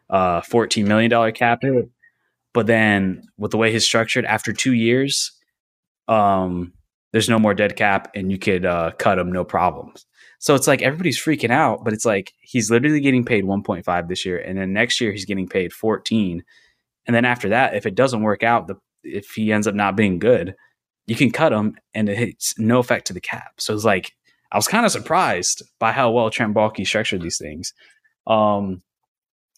[0.08, 1.60] uh $14 million cap.
[2.52, 5.32] But then with the way he's structured, after two years,
[6.08, 6.72] um,
[7.12, 10.06] there's no more dead cap and you could uh, cut him no problems.
[10.40, 14.24] So it's like everybody's freaking out, but it's like he's literally getting paid 1.5 this
[14.24, 16.42] year, and then next year he's getting paid 14.
[17.06, 19.96] And then after that, if it doesn't work out, the if he ends up not
[19.96, 20.54] being good,
[21.06, 23.52] you can cut him, and it hits no effect to the cap.
[23.58, 24.12] So it's like
[24.52, 27.72] I was kind of surprised by how well Trent Baalke structured these things.
[28.26, 28.82] Um,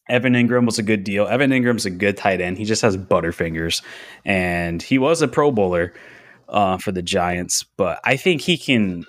[0.09, 1.27] Evan Engram was a good deal.
[1.27, 2.59] Evan Engram's a good tight end.
[2.59, 3.83] He just has butterfingers,
[4.25, 5.95] and he was a Pro Bowler
[6.49, 7.65] uh, for the Giants.
[7.77, 9.07] But I think he can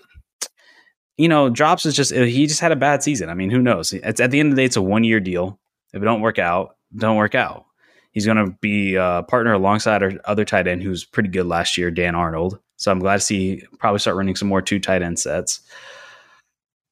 [1.17, 3.29] you know, Drops is just he just had a bad season.
[3.29, 3.93] I mean, who knows?
[3.93, 5.59] It's at the end of the day, it's a one year deal.
[5.93, 7.65] If it don't work out, don't work out.
[8.11, 11.77] He's going to be a partner alongside our other tight end who's pretty good last
[11.77, 12.59] year, Dan Arnold.
[12.83, 15.61] So I'm glad to see probably start running some more two tight end sets.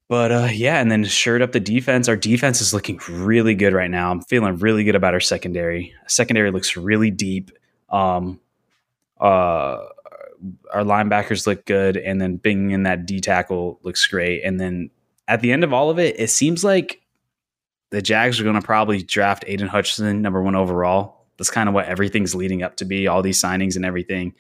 [0.08, 2.08] But uh, yeah, and then shirt up the defense.
[2.08, 4.10] Our defense is looking really good right now.
[4.10, 5.94] I'm feeling really good about our secondary.
[6.08, 7.52] Secondary looks really deep.
[7.90, 8.40] Um,
[9.20, 9.84] uh,
[10.72, 14.44] our linebackers look good, and then bringing in that D tackle looks great.
[14.46, 14.92] And then
[15.28, 17.02] at the end of all of it, it seems like
[17.90, 21.26] the Jags are going to probably draft Aidan Hutchinson number one overall.
[21.38, 23.08] That's kind of what everything's leading up to be.
[23.08, 24.36] All these signings and everything.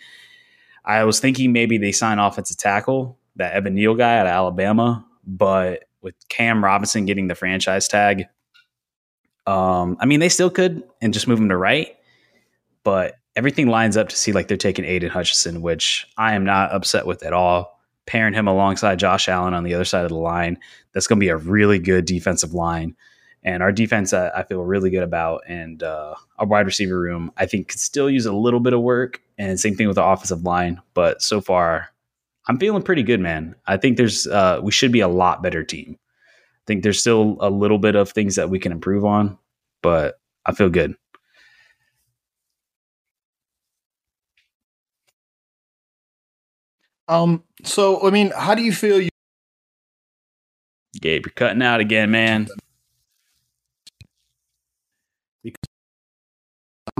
[0.83, 5.05] I was thinking maybe they sign offensive tackle, that Evan Neal guy out of Alabama,
[5.25, 8.25] but with Cam Robinson getting the franchise tag,
[9.47, 11.95] um, I mean they still could and just move him to right,
[12.83, 16.71] but everything lines up to see like they're taking Aidan Hutchinson, which I am not
[16.71, 17.79] upset with at all.
[18.07, 20.57] Pairing him alongside Josh Allen on the other side of the line,
[20.91, 22.95] that's going to be a really good defensive line.
[23.43, 25.41] And our defense, I, I feel really good about.
[25.47, 28.81] And uh, our wide receiver room, I think, could still use a little bit of
[28.81, 29.21] work.
[29.37, 30.79] And same thing with the offensive line.
[30.93, 31.89] But so far,
[32.47, 33.55] I'm feeling pretty good, man.
[33.65, 35.97] I think there's uh, we should be a lot better team.
[35.97, 39.37] I think there's still a little bit of things that we can improve on,
[39.81, 40.95] but I feel good.
[47.07, 47.43] Um.
[47.63, 49.01] So, I mean, how do you feel?
[49.01, 49.09] You
[51.01, 52.47] Gabe, you're cutting out again, man.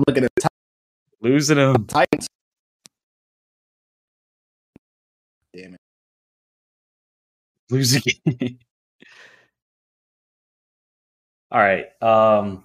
[0.02, 0.50] I'm looking at the
[1.22, 1.86] Losing them.
[1.86, 2.26] Titans.
[5.54, 5.80] Damn it.
[7.70, 8.02] Losing.
[11.52, 11.86] All right.
[12.02, 12.64] Um,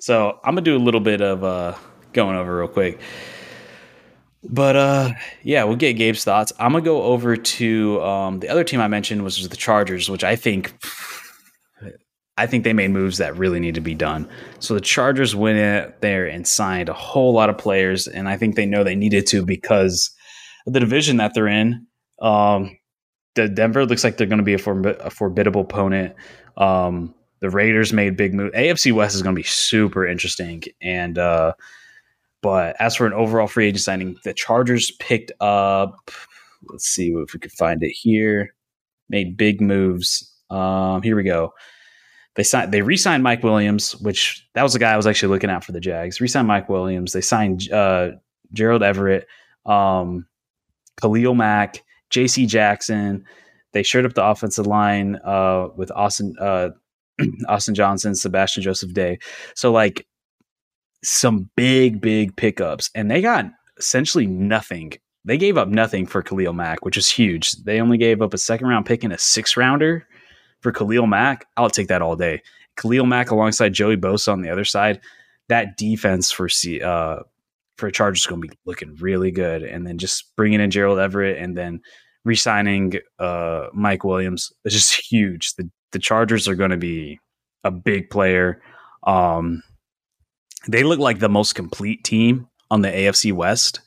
[0.00, 1.76] so I'm gonna do a little bit of uh
[2.12, 3.00] going over real quick.
[4.42, 5.10] But uh
[5.44, 6.52] yeah, we'll get Gabe's thoughts.
[6.58, 10.10] I'm gonna go over to um the other team I mentioned which was the Chargers,
[10.10, 10.74] which I think
[12.38, 14.28] I think they made moves that really need to be done.
[14.58, 18.56] So the Chargers went there and signed a whole lot of players, and I think
[18.56, 20.10] they know they needed to because
[20.66, 21.86] the division that they're in.
[22.20, 22.78] Um,
[23.34, 24.72] the Denver looks like they're going to be a,
[25.04, 26.14] a formidable opponent.
[26.56, 28.52] Um, the Raiders made big move.
[28.52, 31.54] AFC West is going to be super interesting, and uh,
[32.42, 36.10] but as for an overall free agent signing, the Chargers picked up
[36.70, 38.54] let's see if we can find it here.
[39.08, 40.30] Made big moves.
[40.50, 41.52] Um, here we go.
[42.34, 42.72] They signed.
[42.72, 45.72] They re-signed Mike Williams, which that was the guy I was actually looking at for
[45.72, 46.20] the Jags.
[46.20, 47.12] Re-signed Mike Williams.
[47.12, 48.12] They signed uh,
[48.52, 49.26] Gerald Everett,
[49.66, 50.26] um,
[51.00, 52.46] Khalil Mack, J.C.
[52.46, 53.24] Jackson.
[53.72, 56.70] They shored up the offensive line uh, with Austin uh,
[57.48, 59.18] Austin Johnson, Sebastian Joseph Day.
[59.54, 60.06] So like
[61.04, 64.92] some big, big pickups, and they got essentially nothing.
[65.24, 67.52] They gave up nothing for Khalil Mack, which is huge.
[67.52, 70.06] They only gave up a second round pick and a six rounder
[70.62, 71.46] for Khalil Mack.
[71.56, 72.42] I'll take that all day.
[72.76, 75.00] Khalil Mack alongside Joey Bosa on the other side.
[75.48, 77.20] That defense for C, uh,
[77.76, 79.62] for Chargers is going to be looking really good.
[79.62, 81.80] And then just bringing in Gerald Everett and then
[82.24, 85.54] re-signing uh, Mike Williams is just huge.
[85.54, 87.20] The the Chargers are going to be
[87.64, 88.62] a big player.
[89.06, 89.62] Um,
[90.66, 93.80] they look like the most complete team on the AFC West,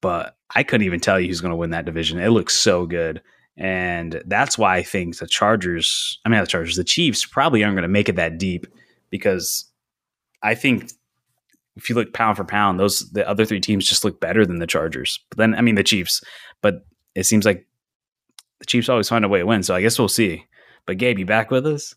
[0.00, 2.20] but I couldn't even tell you who's going to win that division.
[2.20, 3.20] It looks so good.
[3.58, 7.74] And that's why I think the Chargers, I mean, the Chargers, the Chiefs probably aren't
[7.74, 8.66] going to make it that deep
[9.10, 9.64] because
[10.42, 10.92] I think
[11.76, 14.60] if you look pound for pound, those the other three teams just look better than
[14.60, 15.18] the Chargers.
[15.28, 16.22] But then, I mean, the Chiefs,
[16.62, 17.66] but it seems like
[18.60, 19.64] the Chiefs always find a way to win.
[19.64, 20.46] So I guess we'll see.
[20.86, 21.96] But Gabe, you back with us?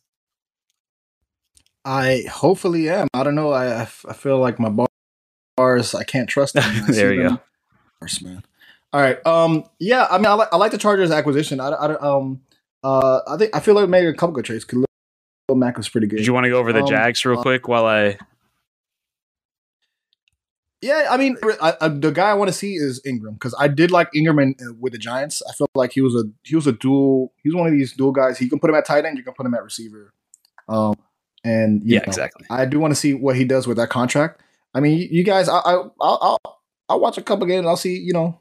[1.85, 3.07] I hopefully am.
[3.13, 3.53] I don't know.
[3.53, 4.87] I I feel like my
[5.57, 5.93] bars.
[5.93, 6.85] I can't trust them.
[6.87, 7.39] there we go.
[7.99, 8.43] Bars, man.
[8.93, 9.25] All right.
[9.25, 9.63] Um.
[9.79, 10.07] Yeah.
[10.09, 11.59] I mean, I like I like the Chargers acquisition.
[11.59, 12.41] I, I um.
[12.83, 13.19] Uh.
[13.27, 14.65] I think I feel like made a couple good trades.
[14.65, 14.85] Khalil
[15.53, 16.17] Mack was pretty good.
[16.17, 18.17] Did you want to go over the um, Jags real uh, quick while I?
[20.81, 23.67] Yeah, I mean, I, I, the guy I want to see is Engram because I
[23.67, 25.43] did like Engram in, uh, with the Giants.
[25.47, 27.33] I felt like he was a he was a dual.
[27.43, 28.39] He was one of these dual guys.
[28.39, 29.17] He can put him at tight end.
[29.17, 30.13] You can put him at receiver.
[30.67, 30.95] Um.
[31.43, 32.45] And yeah, know, exactly.
[32.51, 34.43] I do want to see what he does with that contract.
[34.75, 37.61] I mean, you guys, I, I, I'll, I'll, I'll watch a couple games.
[37.61, 37.97] And I'll see.
[37.97, 38.39] You know,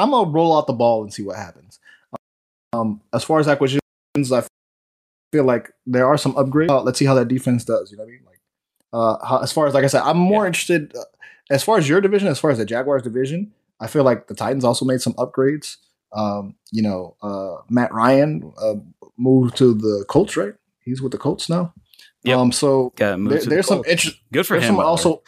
[0.00, 1.78] I'm gonna roll out the ball and see what happens.
[2.72, 3.80] Um, as far as acquisitions,
[4.32, 4.44] I
[5.32, 6.70] feel like there are some upgrades.
[6.70, 7.90] Uh, let's see how that defense does.
[7.90, 8.22] You know what I mean?
[8.26, 8.40] Like,
[8.92, 10.48] uh, how, as far as like I said, I'm more yeah.
[10.48, 10.94] interested.
[10.96, 11.04] Uh,
[11.50, 14.34] as far as your division, as far as the Jaguars division, I feel like the
[14.34, 15.76] Titans also made some upgrades.
[16.12, 18.74] Um, you know, uh, Matt Ryan uh,
[19.16, 20.54] moved to the Colts, right?
[20.80, 21.72] He's with the Colts now.
[22.22, 22.38] Yep.
[22.38, 24.18] Um, so there, there's the some interest.
[24.32, 24.78] Good for him.
[24.78, 25.22] also,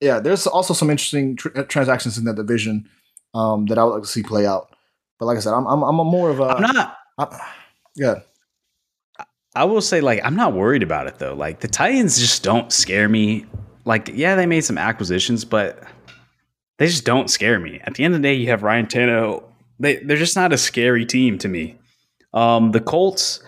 [0.00, 2.88] yeah, there's also some interesting tr- uh, transactions in that division
[3.34, 4.74] um, that I would like to see play out.
[5.18, 6.44] But like I said, I'm I'm, I'm a more of a.
[6.44, 6.96] I'm not.
[7.18, 7.50] I,
[7.94, 8.20] yeah.
[9.54, 11.34] I will say, like, I'm not worried about it though.
[11.34, 13.44] Like, the Titans just don't scare me.
[13.84, 15.82] Like, yeah, they made some acquisitions, but
[16.78, 17.80] they just don't scare me.
[17.84, 19.44] At the end of the day, you have Ryan Tannehill.
[19.78, 21.76] They they're just not a scary team to me.
[22.32, 23.42] Um, the Colts,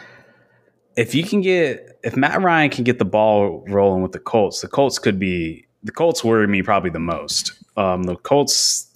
[0.97, 4.61] if you can get if Matt Ryan can get the ball rolling with the Colts,
[4.61, 7.53] the Colts could be the Colts worry me probably the most.
[7.77, 8.94] Um, the Colts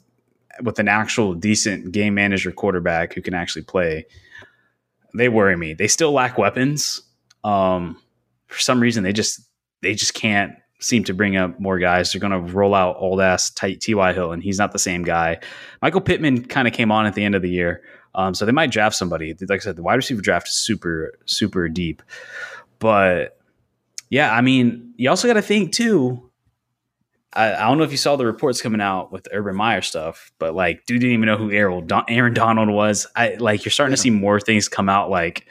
[0.63, 4.07] with an actual decent game manager quarterback who can actually play,
[5.15, 5.75] they worry me.
[5.75, 7.03] They still lack weapons.
[7.45, 8.01] Um,
[8.47, 9.41] for some reason, they just
[9.83, 12.13] they just can't seem to bring up more guys.
[12.13, 14.13] They're going to roll out old ass tight T.Y.
[14.13, 15.39] Hill, and he's not the same guy.
[15.83, 17.83] Michael Pittman kind of came on at the end of the year.
[18.15, 19.35] Um, so they might draft somebody.
[19.49, 22.03] Like I said, the wide receiver draft is super, super deep.
[22.79, 23.39] But
[24.11, 26.28] yeah, I mean, you also got to think too.
[27.39, 30.33] I, I, don't know if you saw the reports coming out with Urban Meyer stuff,
[30.41, 33.07] but like, dude didn't even know who Aaron, Aaron Donald was.
[33.15, 33.97] I like you're starting yeah.
[33.97, 35.09] to see more things come out.
[35.09, 35.47] Like,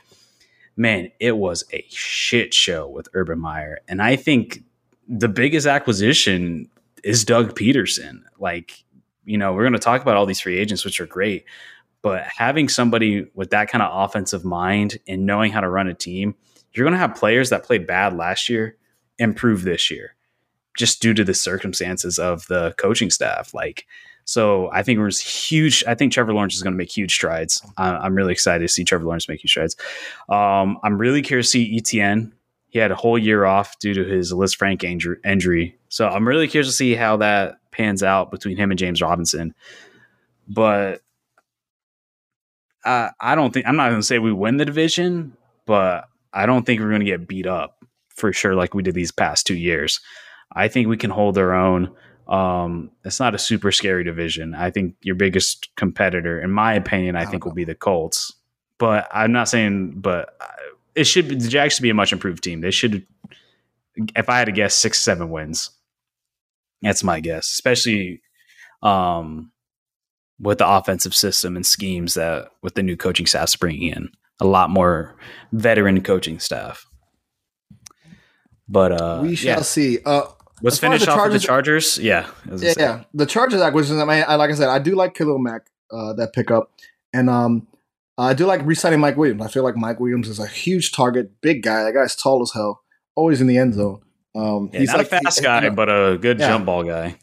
[0.75, 4.63] man, it was a shit show with Urban Meyer, and I think
[5.07, 6.69] the biggest acquisition
[7.05, 8.19] is Doug Pederson.
[8.37, 8.83] Like,
[9.23, 11.45] you know, we're going to talk about all these free agents, which are great,
[12.01, 15.93] but having somebody with that kind of offensive mind and knowing how to run a
[15.93, 16.35] team,
[16.73, 18.75] you're going to have players that played bad last year
[19.19, 20.16] improve this year
[20.77, 23.53] just due to the circumstances of the coaching staff.
[23.53, 23.85] Like,
[24.23, 25.83] so I think there's huge.
[25.87, 27.61] I think Trevor Lawrence is going to make huge strides.
[27.77, 29.75] I'm really excited to see Trevor Lawrence make huge strides.
[30.29, 32.31] Um, I'm really curious to see ETN.
[32.69, 34.83] He had a whole year off due to his Lisfranc
[35.25, 35.77] injury.
[35.89, 39.55] So I'm really curious to see how that pans out between him and James Robinson.
[40.49, 41.01] But
[42.83, 46.45] I, I don't think I'm not going to say we win the division, but I
[46.45, 47.77] don't think we're going to get beat up
[48.09, 50.01] for sure like we did these past two years.
[50.51, 51.91] I think we can hold our own.
[52.27, 54.53] Um, it's not a super scary division.
[54.53, 57.49] I think your biggest competitor, in my opinion, I, I think know.
[57.49, 58.33] will be the Colts.
[58.77, 60.37] But I'm not saying, but
[60.93, 62.61] it should be, the Jags should be a much improved team.
[62.61, 63.05] They should,
[64.15, 65.71] if I had to guess, six, seven wins.
[66.81, 68.21] That's my guess, especially
[68.83, 69.51] um,
[70.39, 74.45] with the offensive system and schemes that with the new coaching staff's bringing in a
[74.45, 75.15] lot more
[75.51, 76.85] veteran coaching staff.
[78.67, 79.61] But uh, we shall yeah.
[79.61, 79.99] see.
[80.05, 80.25] Uh,
[80.61, 81.97] Let's finish off Chargers, with the Chargers.
[81.99, 83.99] Yeah, yeah, yeah, The Chargers acquisition.
[83.99, 86.71] I mean, I, like I said, I do like Khalil Mack uh, that pickup,
[87.13, 87.67] And um,
[88.17, 89.41] I do like resigning Mike Williams.
[89.41, 91.83] I feel like Mike Williams is a huge target, big guy.
[91.83, 92.81] That guy's tall as hell,
[93.15, 94.01] always in the end zone.
[94.35, 96.47] Um, yeah, he's not like, a fast he, guy, you know, but a good yeah.
[96.49, 97.15] jump ball guy.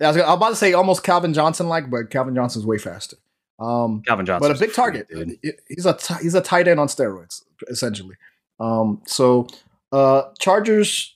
[0.00, 2.78] I was, I was about to say almost Calvin Johnson like, but Calvin Johnson's way
[2.78, 3.16] faster.
[3.58, 5.08] Um, Calvin Johnson, but a big target.
[5.08, 5.38] Dude.
[5.68, 8.16] He's a t- he's a tight end on steroids, essentially.
[8.58, 9.46] Um, so
[9.92, 11.13] uh, Chargers,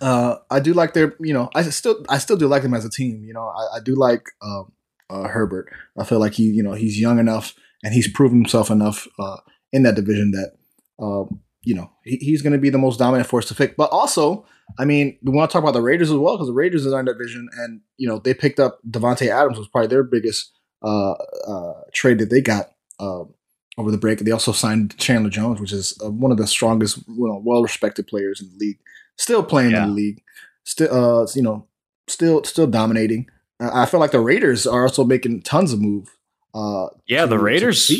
[0.00, 1.14] uh, I do like their.
[1.20, 3.24] You know, I still I still do like them as a team.
[3.24, 4.72] You know, I, I do like um,
[5.10, 5.72] uh, Herbert.
[5.98, 9.38] I feel like he you know he's young enough and he's proven himself enough uh,
[9.72, 10.52] in that division that
[11.04, 13.76] um, you know he, he's going to be the most dominant force to pick.
[13.76, 14.46] But also,
[14.78, 17.00] I mean, we want to talk about the Raiders as well because the Raiders are
[17.00, 20.52] in that division, and you know they picked up Davante Adams was probably their biggest
[20.82, 23.34] uh, uh, trade that they got um,
[23.76, 24.20] over the break.
[24.20, 28.48] They also signed Chandler Jones, which is uh, one of the strongest, well-respected players in
[28.48, 28.78] the league.
[29.16, 29.82] Still playing yeah.
[29.82, 30.22] in the league,
[30.64, 31.66] still, uh, you know,
[32.08, 33.28] still, still dominating.
[33.60, 36.16] I feel like the Raiders are also making tons of move.
[36.54, 37.90] Uh, yeah, to, the Raiders.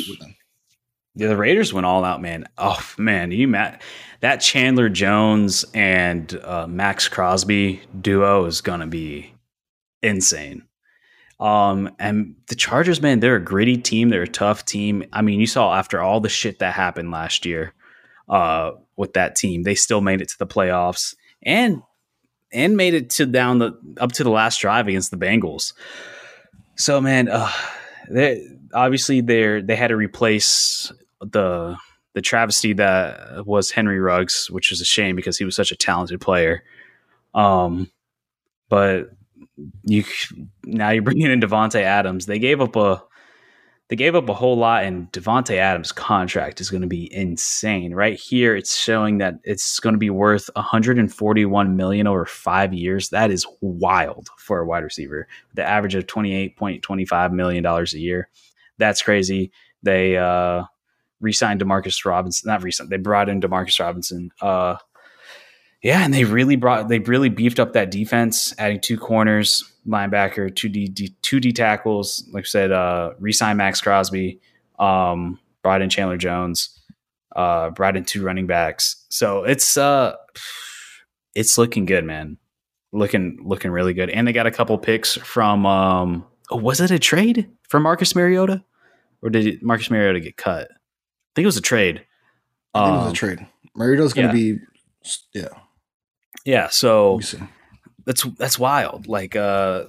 [1.14, 2.46] Yeah, the Raiders went all out, man.
[2.56, 3.82] Oh man, you Matt,
[4.20, 9.34] that Chandler Jones and uh, Maxx Crosby duo is gonna be
[10.02, 10.64] insane.
[11.38, 14.10] Um, and the Chargers, man, they're a gritty team.
[14.10, 15.04] They're a tough team.
[15.12, 17.72] I mean, you saw after all the shit that happened last year,
[18.28, 21.82] uh, with that team, they still made it to the playoffs and
[22.52, 25.72] and made it to down the up to the last drive against the Bengals.
[26.76, 27.50] So, man, uh,
[28.10, 31.76] they obviously they're they had to replace the
[32.12, 35.76] the travesty that was Henry Ruggs, which is a shame because he was such a
[35.76, 36.62] talented player.
[37.34, 37.90] Um,
[38.68, 39.10] but
[39.84, 40.04] you
[40.64, 42.26] now you're bringing in Davante Adams.
[42.26, 43.02] They gave up a
[43.90, 47.92] they gave up a whole lot, and Davante Adams' contract is going to be insane.
[47.92, 53.08] Right here, it's showing that it's going to be worth 141 million over five years.
[53.08, 55.26] That is wild for a wide receiver.
[55.54, 58.28] The average of 28.25 million dollars a year.
[58.78, 59.50] That's crazy.
[59.82, 60.64] They uh,
[61.20, 62.46] re-signed Demarcus Robinson.
[62.46, 62.90] Not recent.
[62.90, 64.30] They brought in Demarcus Robinson.
[64.40, 64.76] Uh,
[65.82, 70.54] yeah, and they really brought they really beefed up that defense, adding two corners, linebacker,
[70.54, 72.28] two D, D two D tackles.
[72.32, 74.40] Like I said, uh, resign Maxx Crosby,
[74.78, 76.78] um, brought in Chandler Jones,
[77.36, 79.04] uh, brought in two running backs.
[79.08, 80.16] So it's uh,
[81.34, 82.36] it's looking good, man.
[82.92, 85.64] Looking looking really good, and they got a couple picks from.
[85.64, 88.64] Um, oh, was it a trade for Marcus Mariota,
[89.22, 90.68] or did Marcus Mariota get cut?
[90.70, 92.04] I think it was a trade.
[92.74, 93.46] I think um, it was a um, trade.
[93.76, 94.54] Mariota's going to yeah.
[94.54, 94.60] be
[95.34, 95.48] yeah.
[96.44, 97.20] Yeah, so
[98.10, 99.06] that's that's wild.
[99.06, 99.84] Like uh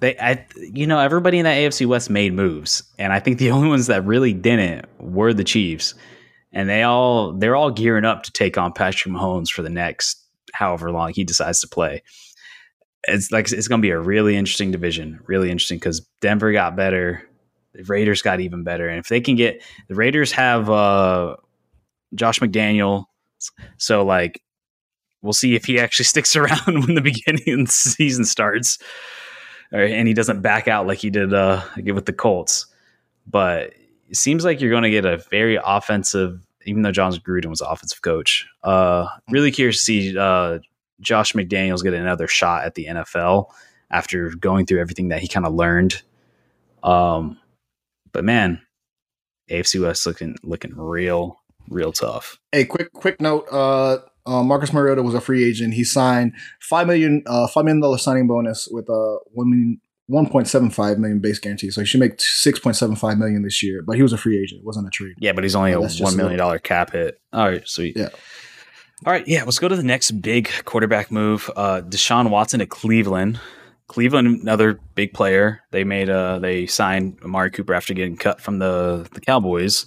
[0.00, 3.50] they I you know everybody in that AFC West made moves and I think the
[3.56, 5.94] only ones that really didn't were the Chiefs.
[6.52, 10.22] And they all they're all gearing up to take on Patrick Mahomes for the next
[10.52, 12.02] however long he decides to play.
[13.08, 16.76] It's like it's going to be a really interesting division, really interesting cuz Denver got
[16.76, 17.28] better,
[17.74, 21.34] the Raiders got even better and if they can get the Raiders have uh
[22.14, 23.06] Josh McDaniel
[23.76, 24.40] so like
[25.22, 28.78] we'll see if he actually sticks around when the beginning of the season starts,
[29.72, 32.66] and he doesn't back out like he did uh, with the Colts.
[33.26, 33.74] But
[34.08, 37.60] it seems like you're going to get a very offensive, even though Jon Gruden was
[37.60, 38.46] offensive coach.
[38.62, 40.60] Uh, really curious to see uh,
[41.00, 43.50] Josh McDaniels get another shot at the NFL
[43.90, 46.02] after going through everything that he kind of learned.
[46.82, 47.38] Um,
[48.12, 48.60] but man,
[49.50, 52.38] AFC West looking looking real real tough.
[52.52, 53.46] Hey, quick quick note.
[53.50, 55.74] Uh, uh, Marcus Mariota was a free agent.
[55.74, 60.28] He signed five million, uh, five million dollar signing bonus with a one million, one
[60.28, 61.70] point seven five million base guarantee.
[61.70, 63.82] So he should make six point seven five million this year.
[63.86, 64.60] But he was a free agent.
[64.60, 65.14] It wasn't a trade.
[65.18, 67.20] Yeah, but he's only a one million dollar cap hit.
[67.32, 67.96] All right, sweet.
[67.96, 68.08] Yeah.
[69.04, 69.44] All right, yeah.
[69.44, 71.50] Let's go to the next big quarterback move.
[71.54, 73.38] Uh, Deshaun Watson to Cleveland.
[73.88, 75.60] Cleveland, another big player.
[75.70, 79.86] They made uh they signed Amari Cooper after getting cut from the the Cowboys,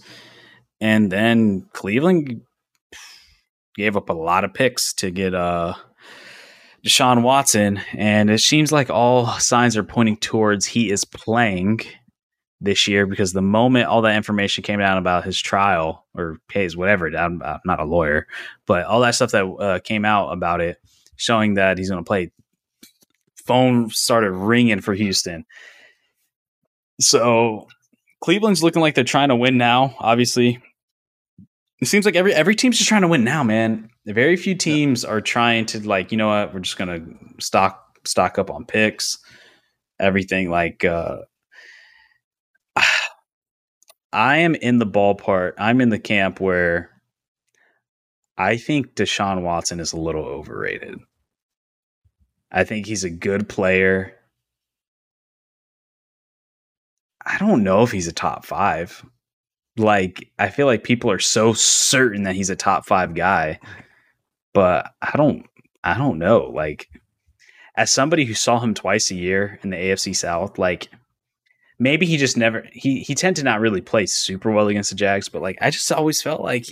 [0.79, 2.41] and then Cleveland
[3.75, 5.73] gave up a lot of picks to get uh,
[6.85, 11.81] Deshaun Watson, and it seems like all signs are pointing towards he is playing
[12.61, 16.75] this year because the moment all that information came down about his trial or case,
[16.75, 18.27] whatever, I'm, I'm not a lawyer,
[18.65, 20.77] but all that stuff that uh, came out about it,
[21.15, 22.31] showing that he's going to play,
[23.45, 25.45] phone started ringing for Houston.
[26.99, 27.67] So
[28.21, 29.95] Cleveland's looking like they're trying to win now.
[29.99, 30.61] Obviously,
[31.81, 33.89] it seems like every every team's just trying to win now, man.
[34.05, 35.11] Very few teams yeah.
[35.11, 37.05] are trying to like, you know what, we're just gonna
[37.39, 39.17] stock stock up on picks,
[39.99, 41.19] everything like uh
[44.11, 45.53] I am in the ballpark.
[45.57, 46.89] I'm in the camp where
[48.37, 50.99] I think Deshaun Watson is a little overrated.
[52.51, 54.15] I think he's a good player.
[57.25, 59.05] I don't know if he's a top five.
[59.79, 63.59] Like, I feel like people are so certain that he's a top five guy,
[64.53, 65.45] but I don't.
[65.83, 66.51] I don't know.
[66.53, 66.89] Like,
[67.75, 70.89] as somebody who saw him twice a year in the AFC South, like
[71.79, 74.97] maybe he just never he he tended to not really play super well against the
[74.97, 76.65] Jags, but like I just always felt like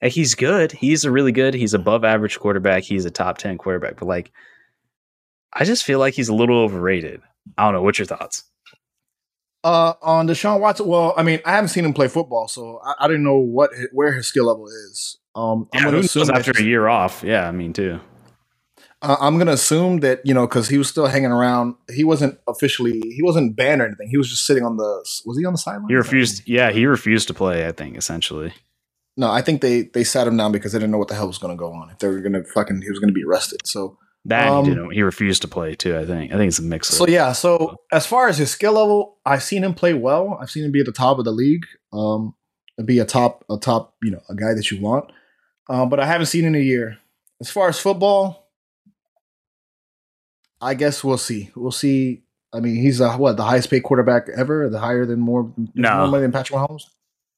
[0.00, 0.70] like he's good.
[0.70, 1.54] He's a really good.
[1.54, 2.84] He's above average quarterback.
[2.84, 4.30] He's a top ten quarterback, but like
[5.52, 7.20] I just feel like he's a little overrated.
[7.58, 7.82] I don't know.
[7.82, 8.44] What's your thoughts?
[9.62, 10.86] Uh, on Deshaun Watson.
[10.86, 13.70] Well, I mean, I haven't seen him play football, so I, I didn't know what
[13.92, 15.18] where his skill level is.
[15.34, 17.22] Um, I'm gonna assume after a year off.
[17.22, 18.00] Yeah, I mean too.
[19.02, 21.74] Uh, I'm gonna assume that you know because he was still hanging around.
[21.92, 23.00] He wasn't officially.
[23.00, 24.08] He wasn't banned or anything.
[24.08, 25.04] He was just sitting on the.
[25.26, 25.88] Was he on the sideline?
[25.88, 26.48] He refused.
[26.48, 27.66] Yeah, he refused to play.
[27.66, 28.54] I think essentially.
[29.16, 31.26] No, I think they they sat him down because they didn't know what the hell
[31.26, 31.90] was going to go on.
[31.90, 33.66] If they were going to fucking, he was going to be arrested.
[33.66, 34.90] So that um, he didn't.
[34.92, 35.96] He refused to play too.
[35.96, 36.32] I think.
[36.32, 36.88] I think it's a mix.
[36.88, 37.32] So yeah.
[37.32, 40.38] So as far as his skill level, I've seen him play well.
[40.40, 41.66] I've seen him be at the top of the league.
[41.92, 42.34] Um,
[42.84, 45.10] be a top, a top, you know, a guy that you want.
[45.68, 46.98] Um, but I haven't seen in a year.
[47.40, 48.48] As far as football,
[50.60, 51.50] I guess we'll see.
[51.56, 52.22] We'll see.
[52.52, 54.68] I mean, he's a, what the highest paid quarterback ever.
[54.68, 55.96] The higher than more, no.
[55.98, 56.84] more money than Patrick Mahomes.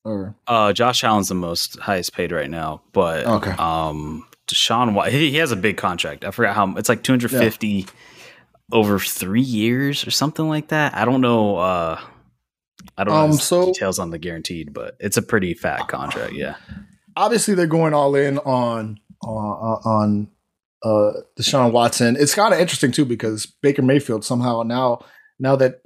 [0.04, 3.52] Or uh, Josh Allen's the most highest paid right now, but okay.
[3.52, 6.24] Um, Deshaun White, he, he has a big contract.
[6.24, 7.86] I forgot how it's like two hundred fifty yeah.
[8.72, 10.94] over three years or something like that.
[10.94, 11.56] I don't know.
[11.56, 12.00] Uh,
[12.96, 16.32] I don't um, know so, details on the guaranteed, but it's a pretty fat contract.
[16.32, 16.56] Yeah.
[17.16, 20.28] Obviously, they're going all in on uh, on
[20.82, 22.16] uh, Deshaun Watson.
[22.18, 25.04] It's kind of interesting too because Baker Mayfield somehow now
[25.38, 25.81] now that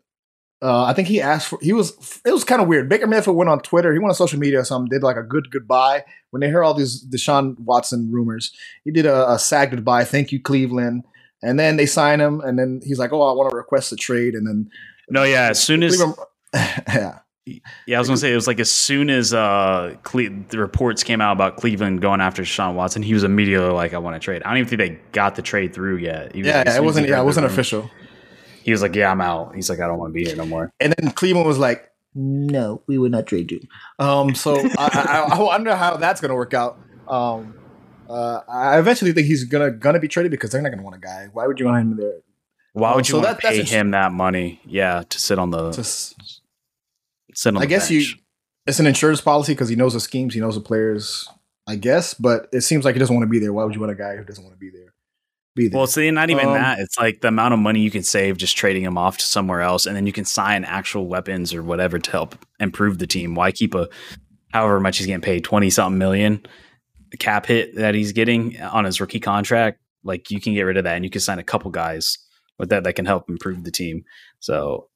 [0.63, 2.89] uh, I think he asked for he was it was kind of weird.
[2.89, 5.23] Baker Mayfield went on Twitter, he went on social media or something, did like a
[5.23, 8.53] good goodbye when they hear all these Deshaun Watson rumors.
[8.85, 11.05] He did a, a sad goodbye, thank you Cleveland,
[11.43, 13.97] and then they sign him, and then he's like, oh, I want to request a
[13.97, 14.71] trade, and then
[15.11, 16.03] no, yeah, as soon as
[16.55, 17.19] yeah.
[17.87, 21.05] Yeah, I was gonna say it was like as soon as uh, Cle- the reports
[21.05, 24.21] came out about Cleveland going after Deshaun Watson, he was immediately like, "I want to
[24.21, 26.35] trade." I don't even think they got the trade through yet.
[26.35, 27.07] yeah, yeah it wasn't.
[27.07, 27.89] Yeah, it wasn't official
[28.67, 30.45] he was like, "Yeah, I'm out." He's like, "I don't want to be here no
[30.45, 33.61] more." And then Cleveland was like, "No, we would not trade you."
[34.01, 36.77] Um, so I, I, I, wonder how that's going to work out.
[37.07, 37.55] Um,
[38.11, 40.97] uh, I eventually think he's gonna gonna be traded because they're not going to want
[40.97, 41.29] a guy.
[41.33, 42.19] Why would you want him there?
[42.73, 44.61] Why would um, you so want that, pay him that money?
[44.67, 46.17] Yeah, to sit on the to, sit
[47.47, 47.59] on.
[47.63, 48.15] I guess bench.
[48.15, 48.19] you.
[48.67, 51.29] It's an insurance policy because he knows the schemes, he knows the players.
[51.69, 53.53] I guess, but it seems like he doesn't want to be there.
[53.53, 54.93] Why would you want a guy who doesn't want to be there?
[55.57, 55.79] Be there.
[55.79, 56.79] Well, see, not even um, that.
[56.79, 59.63] It's like the amount of money you can save just trading him off to somewhere
[59.63, 63.35] else, and then you can sign actual weapons or whatever to help improve the team.
[63.35, 63.89] Why keep a
[64.53, 66.47] however much he's getting paid twenty something million
[67.19, 69.81] cap hit that he's getting on his rookie contract?
[70.05, 72.19] Like you can get rid of that, and you can sign a couple guys
[72.59, 74.05] with that that can help improve the team.
[74.39, 74.89] So,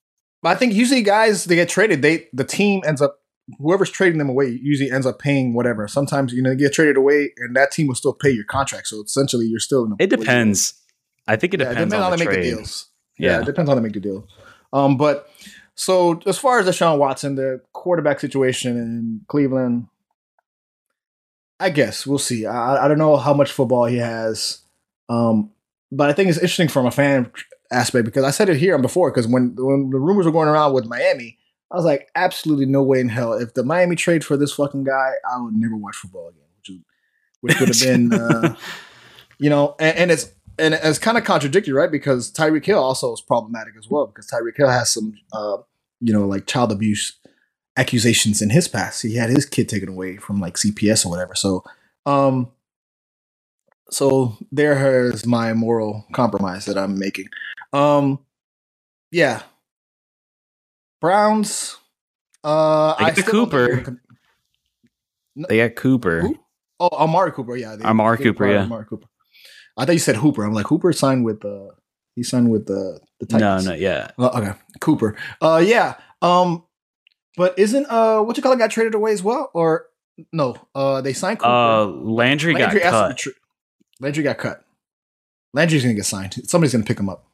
[0.45, 3.17] I think usually guys they get traded, they the team ends up
[3.59, 5.89] whoever's trading them away usually ends up paying whatever.
[5.89, 8.89] Sometimes you know you get traded away, and that team will still pay your contract.
[8.89, 9.97] So essentially, you're still in.
[9.99, 10.75] it depends.
[11.27, 12.89] I think it depends, yeah, it depends on, on the how they make the deals.
[13.19, 13.31] Yeah.
[13.31, 14.27] yeah, it depends on how they make the deal.
[14.73, 15.29] Um, but
[15.75, 19.87] so as far as Deshaun Watson, the quarterback situation in Cleveland,
[21.59, 22.47] I guess we'll see.
[22.47, 24.61] I, I don't know how much football he has,
[25.09, 25.51] um,
[25.93, 27.31] but I think it's interesting from a fan
[27.71, 30.73] aspect because I said it here before because when when the rumors were going around
[30.73, 31.39] with Miami,
[31.71, 33.33] I was like, absolutely no way in hell.
[33.33, 36.69] If the Miami trade for this fucking guy, I would never watch football again, which
[36.69, 36.83] would,
[37.41, 38.57] which would have been, uh,
[39.39, 41.91] you know, and, and, it's and it's kind of contradictory, right?
[41.91, 45.59] Because Tyreek Hill also is problematic as well because Tyreek Hill has some, uh,
[46.01, 47.17] you know, like child abuse
[47.77, 49.03] accusations in his past.
[49.03, 51.35] He had his kid taken away from like CPS or whatever.
[51.35, 51.65] So,
[52.05, 52.51] um,
[53.91, 57.29] so there is my moral compromise that I'm making.
[57.73, 58.21] Um,
[59.11, 59.43] yeah,
[61.01, 61.77] Browns.
[62.43, 64.01] Uh, they got Cooper.
[65.49, 66.21] They got Cooper.
[66.21, 66.39] Who?
[66.79, 67.57] Oh, Amari Cooper.
[67.57, 68.51] Yeah, they, Amari Cooper.
[68.51, 69.07] Yeah, Amari Cooper.
[69.77, 70.45] I thought you said Hooper.
[70.45, 71.69] I'm like Hooper signed with the.
[71.71, 71.75] Uh,
[72.17, 73.65] he signed with the the Titans.
[73.65, 74.11] No, no, yeah.
[74.19, 75.17] Uh, okay, Cooper.
[75.41, 75.95] Uh, yeah.
[76.21, 76.65] Um,
[77.37, 79.87] but isn't uh what you call it got traded away as well or
[80.33, 80.57] no?
[80.75, 81.51] Uh, they signed Cooper.
[81.51, 83.17] Uh, Landry, Landry got cut.
[83.19, 83.33] Tra-
[84.01, 84.65] Landry got cut.
[85.55, 86.35] Landry's gonna get signed.
[86.49, 87.27] Somebody's gonna pick him up.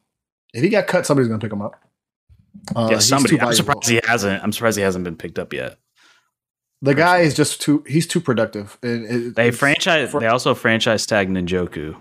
[0.53, 1.81] If he got cut, somebody's gonna pick him up.
[2.75, 3.39] Uh, yeah, somebody.
[3.39, 4.43] I'm surprised he hasn't.
[4.43, 5.77] I'm surprised he hasn't been picked up yet.
[6.81, 7.83] The guy is just too.
[7.87, 8.77] He's too productive.
[8.83, 10.11] It, it, they franchise.
[10.11, 11.95] For, they also franchise tag Njoku.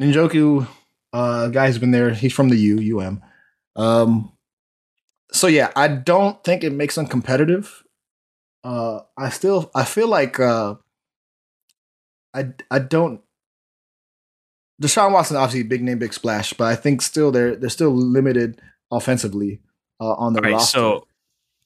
[0.00, 0.66] Njoku,
[1.12, 2.14] uh, guy's been there.
[2.14, 3.22] He's from the U UM.
[3.76, 4.32] Um,
[5.32, 7.82] so yeah, I don't think it makes them competitive.
[8.62, 10.76] Uh, I still I feel like uh,
[12.34, 13.20] I I don't.
[14.80, 18.60] Deshaun Watson obviously big name, big splash, but I think still they're they're still limited
[18.90, 19.60] offensively
[20.00, 20.78] uh, on the All right, roster.
[20.78, 21.06] so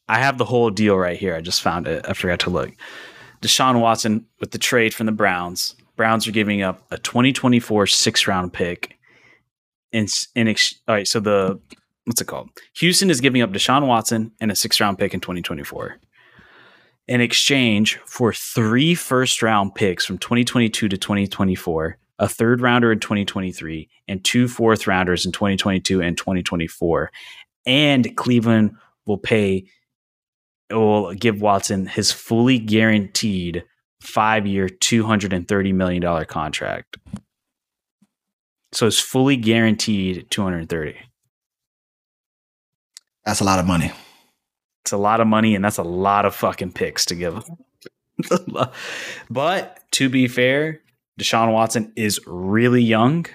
[0.08, 1.34] I have the whole deal right here.
[1.34, 2.04] I just found it.
[2.08, 2.72] I forgot to look.
[3.42, 5.74] Deshaun Watson with the trade from the Browns.
[5.96, 8.98] Browns are giving up a 2024 six round pick.
[9.92, 11.60] In, in ex- all right, so the
[12.04, 12.50] what's it called?
[12.78, 15.98] Houston is giving up Deshaun Watson and a six round pick in 2024
[17.06, 23.00] in exchange for three first round picks from 2022 to 2024, a third rounder in
[23.00, 27.10] 2023, and two fourth rounders in 2022 and 2024.
[27.66, 29.66] And Cleveland will pay
[30.70, 33.64] will give Watson his fully guaranteed
[34.00, 36.96] five year, $230 million contract.
[38.72, 40.96] So it's fully guaranteed 230.
[43.24, 43.92] that's a lot of money.
[44.82, 47.44] It's a lot of money, and that's a lot of fucking picks to give.
[49.30, 50.82] but to be fair,
[51.18, 53.26] Deshaun Watson is really young.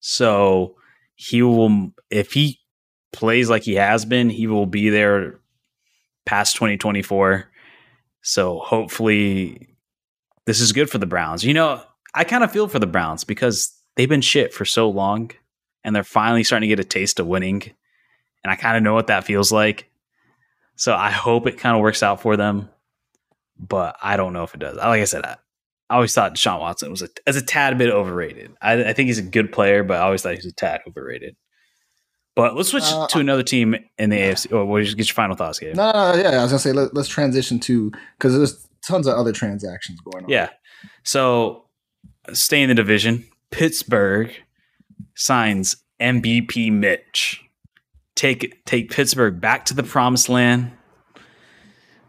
[0.00, 0.76] So
[1.14, 2.60] he will, if he
[3.12, 5.40] plays like he has been, he will be there
[6.24, 7.50] past 2024.
[8.22, 9.68] So hopefully
[10.46, 11.44] this is good for the Browns.
[11.44, 11.82] You know,
[12.14, 15.30] I kind of feel for the Browns because they've been shit for so long
[15.84, 17.62] and they're finally starting to get a taste of winning.
[18.42, 19.90] And I kind of know what that feels like.
[20.76, 22.68] So I hope it kind of works out for them.
[23.58, 24.76] But I don't know if it does.
[24.76, 25.24] Like I said,
[25.88, 28.52] I, always thought Deshaun Watson was a, as a tad bit overrated.
[28.60, 30.80] I, I think he's a good player, but I always thought he was a tad
[30.88, 31.36] overrated.
[32.34, 34.52] But let's switch Uh, to another team in the AFC.
[34.52, 35.74] Oh, what, get your final thoughts, Gabe.
[35.74, 39.06] No, no, no, yeah, I was gonna say let, us transition to because there's tons
[39.06, 40.30] of other transactions going on.
[40.30, 40.50] Yeah.
[41.02, 41.64] So
[42.32, 43.26] stay in the division.
[43.50, 44.34] Pittsburgh
[45.14, 47.42] signs MVP Mitch.
[48.14, 50.72] Take take Pittsburgh back to the promised land.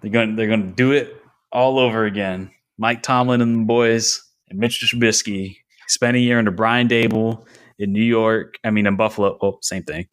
[0.01, 1.15] They're going they're going to do it
[1.51, 2.51] all over again.
[2.77, 5.57] Mike Tomlin and the boys and Mitch Trubisky
[5.87, 7.45] spent a year under Brian Daboll
[7.79, 8.55] in New York.
[8.63, 9.37] I mean in Buffalo.
[9.41, 10.07] Oh, same thing.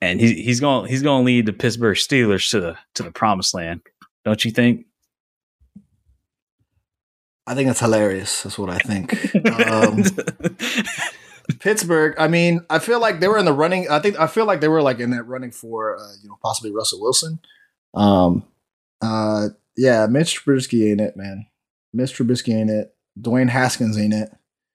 [0.00, 3.12] And he's he's going he's going to lead the Pittsburgh Steelers to the to the
[3.12, 3.82] promised land.
[4.24, 4.86] Don't you think?
[7.46, 8.42] I think that's hilarious.
[8.42, 9.14] That's what I think.
[9.68, 10.04] Um,
[11.58, 12.14] Pittsburgh.
[12.18, 13.88] I mean, I feel like they were in the running.
[13.90, 16.38] I think I feel like they were like in that running for uh, you know
[16.42, 17.40] possibly Russell Wilson.
[17.94, 18.44] Um,
[19.00, 21.46] uh, yeah, Mitch Trubisky ain't it, man.
[21.92, 22.94] Mitch Trubisky ain't it.
[23.20, 24.30] Dwayne Haskins ain't it.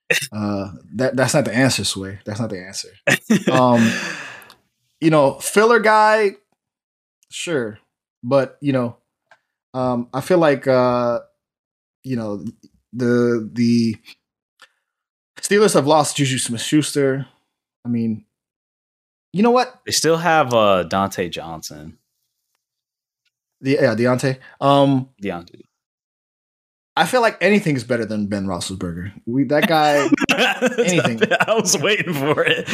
[0.31, 2.19] Uh, that that's not the answer, Sway.
[2.23, 2.87] That's not the answer.
[3.51, 3.91] Um,
[5.01, 6.37] you know, filler guy,
[7.29, 7.77] sure,
[8.23, 8.95] but you know,
[9.73, 11.19] um, I feel like uh,
[12.03, 12.45] you know
[12.93, 13.97] the the
[15.41, 17.27] Steelers have lost Juju Smith Schuster.
[17.85, 18.25] I mean,
[19.33, 19.81] you know what?
[19.85, 21.97] They still have uh, Diontae Johnson.
[23.61, 24.37] The yeah, Diontae.
[24.61, 25.61] Um, Diontae.
[26.95, 29.13] I feel like anything's better than Ben Roethlisberger.
[29.27, 30.09] We that guy.
[30.83, 31.21] Anything.
[31.47, 32.67] I was waiting for it.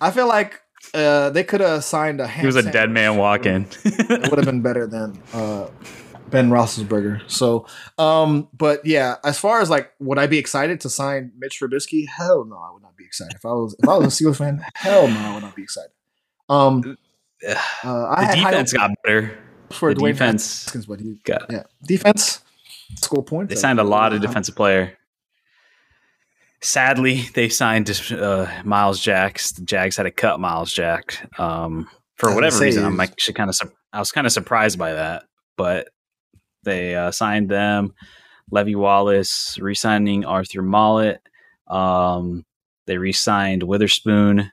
[0.00, 0.62] I feel like
[0.94, 2.26] uh, they could have signed a.
[2.26, 3.66] he was a dead man walking.
[3.84, 5.68] it would have been better than uh,
[6.30, 7.30] Ben Roethlisberger.
[7.30, 7.66] So,
[7.98, 12.06] um, but yeah, as far as like, would I be excited to sign Mitch Trubisky?
[12.08, 13.34] Hell no, I would not be excited.
[13.34, 15.62] If I was if I was a Steelers fan, hell no, I would not be
[15.62, 15.90] excited.
[16.48, 16.96] Um,
[17.84, 19.38] uh, the defense got better.
[19.72, 21.46] Hopes for the Dwayne defense Haskins, but he got.
[21.50, 22.42] yeah defense
[22.96, 23.52] score points.
[23.52, 24.96] They signed a lot of defensive player.
[26.60, 29.52] Sadly, they signed uh, Myles Jacks.
[29.52, 32.84] The Jags had to cut Myles Jack um, for whatever reason.
[32.84, 33.58] I'm actually kind of
[33.92, 35.24] I was kind of surprised by that,
[35.56, 35.88] but
[36.62, 37.94] they uh, signed them.
[38.50, 41.18] Levi Wallace re-signing Arthur Maulet.
[41.68, 42.44] Um,
[42.86, 44.50] they re-signed Witherspoon,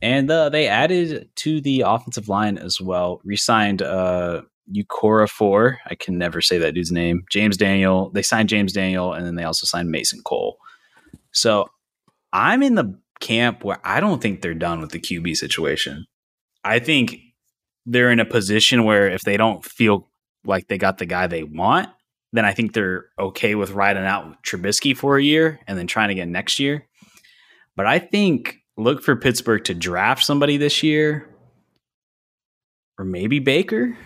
[0.00, 3.20] and uh, they added to the offensive line as well.
[3.24, 4.42] Re-signed uh,
[4.74, 5.76] Okorafor.
[5.86, 7.24] I can never say that dude's name.
[7.30, 8.10] James Daniel.
[8.10, 10.58] They signed James Daniel, and then they also signed Mason Cole.
[11.32, 11.68] So
[12.32, 16.06] I'm in the camp where I don't think they're done with the QB situation.
[16.64, 17.18] I think
[17.86, 20.08] they're in a position where if they don't feel
[20.44, 21.88] like they got the guy they want,
[22.32, 26.10] then I think they're okay with riding out Trubisky for a year and then trying
[26.10, 26.86] again next year.
[27.74, 31.28] But I think look for Pittsburgh to draft somebody this year,
[32.98, 33.98] or maybe Baker.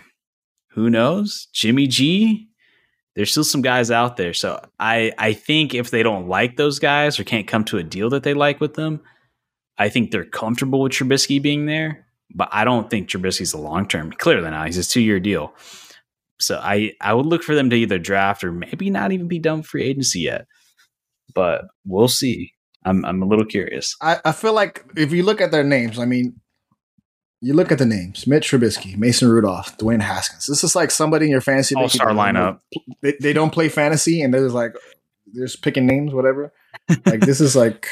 [0.71, 1.47] Who knows?
[1.53, 2.49] Jimmy G.
[3.15, 4.33] There's still some guys out there.
[4.33, 7.83] So I I think if they don't like those guys or can't come to a
[7.83, 9.01] deal that they like with them,
[9.77, 12.07] I think they're comfortable with Trubisky being there.
[12.33, 14.11] But I don't think Trubisky's a long term.
[14.11, 15.53] Clearly now he's a two year deal.
[16.39, 19.39] So I I would look for them to either draft or maybe not even be
[19.39, 20.47] done free agency yet.
[21.35, 22.52] But we'll see.
[22.85, 23.95] I'm I'm a little curious.
[24.01, 26.39] I, I feel like if you look at their names, I mean,
[27.41, 30.45] you look at the names: Mitch Trubisky, Mason Rudolph, Dwayne Haskins.
[30.47, 32.59] This is like somebody in your fantasy all star lineup.
[33.01, 34.75] They, they don't play fantasy, and they're just like
[35.33, 36.53] they're just picking names, whatever.
[37.05, 37.87] Like this is like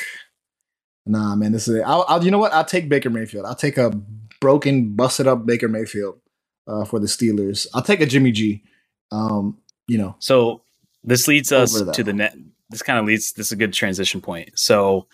[1.05, 1.81] Nah, man, this is it.
[1.81, 2.53] I'll, I'll, you know what?
[2.53, 3.45] I'll take Baker Mayfield.
[3.45, 3.91] I'll take a
[4.39, 6.19] broken, busted up Baker Mayfield
[6.67, 7.67] uh, for the Steelers.
[7.73, 8.63] I'll take a Jimmy G.
[9.11, 10.15] Um, you know.
[10.19, 10.63] So
[11.03, 12.35] this leads us to the net.
[12.71, 13.33] This kind of leads.
[13.33, 14.57] This is a good transition point.
[14.57, 15.07] So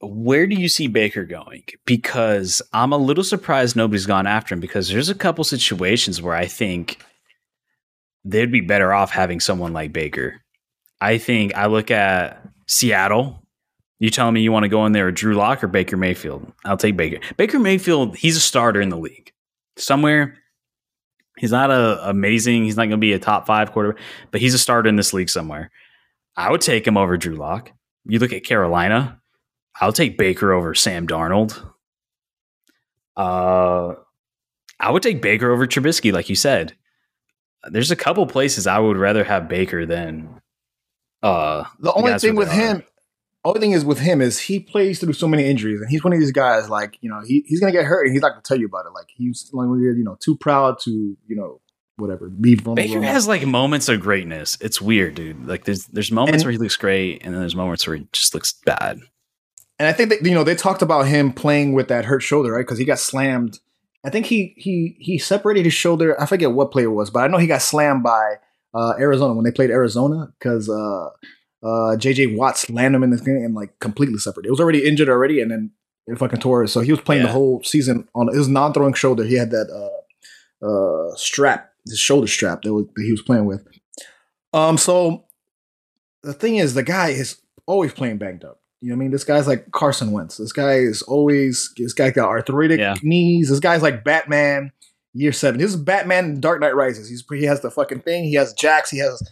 [0.00, 1.64] where do you see Baker going?
[1.84, 6.34] Because I'm a little surprised nobody's gone after him because there's a couple situations where
[6.34, 7.02] I think
[8.24, 10.40] they'd be better off having someone like Baker.
[11.00, 13.42] I think I look at Seattle.
[13.98, 16.50] You telling me you want to go in there with Drew Lock or Baker Mayfield?
[16.64, 17.18] I'll take Baker.
[17.36, 19.32] Baker Mayfield, he's a starter in the league.
[19.76, 20.38] Somewhere,
[21.38, 22.64] he's not a amazing.
[22.64, 25.12] He's not going to be a top five quarterback, but he's a starter in this
[25.12, 25.70] league somewhere.
[26.36, 27.72] I would take him over Drew Lock.
[28.04, 29.20] You look at Carolina.
[29.80, 31.64] I'll take Baker over Sam Darnold.
[33.16, 33.94] Uh,
[34.78, 36.74] I would take Baker over Trubisky, like you said.
[37.70, 40.40] There's a couple places I would rather have Baker than.
[41.22, 42.82] Uh, the only thing with him,
[43.44, 46.12] only thing is with him is he plays through so many injuries, and he's one
[46.12, 48.42] of these guys like you know he, he's gonna get hurt, and he's not gonna
[48.42, 48.92] tell you about it.
[48.92, 51.60] Like he's like you know too proud to you know
[51.96, 52.94] whatever be vulnerable.
[52.94, 54.58] Baker has like moments of greatness.
[54.60, 55.46] It's weird, dude.
[55.46, 58.06] Like there's there's moments and, where he looks great, and then there's moments where he
[58.12, 59.00] just looks bad.
[59.78, 62.52] And I think that you know they talked about him playing with that hurt shoulder,
[62.52, 62.66] right?
[62.66, 63.58] Because he got slammed.
[64.04, 66.20] I think he he he separated his shoulder.
[66.20, 68.34] I forget what play it was, but I know he got slammed by
[68.74, 71.08] uh, Arizona when they played Arizona because uh,
[71.62, 74.48] uh, JJ Watt slammed him in the thing and like completely separated.
[74.48, 75.70] It was already injured already, and then
[76.06, 76.68] it fucking tore it.
[76.68, 77.28] So he was playing yeah.
[77.28, 79.24] the whole season on his non-throwing shoulder.
[79.24, 83.44] He had that uh, uh, strap, his shoulder strap that, was, that he was playing
[83.44, 83.66] with.
[84.52, 85.24] Um, so
[86.22, 88.60] the thing is, the guy is always playing banged up.
[88.80, 89.10] You know what I mean?
[89.10, 90.38] This guy's like Carson Wentz.
[90.38, 92.94] This guy is always this guy got arthritic yeah.
[93.02, 93.50] knees.
[93.50, 94.72] This guy's like Batman
[95.12, 95.60] year seven.
[95.60, 97.08] This is Batman Dark Knight Rises.
[97.08, 98.24] He's he has the fucking thing.
[98.24, 98.90] He has jacks.
[98.90, 99.22] He has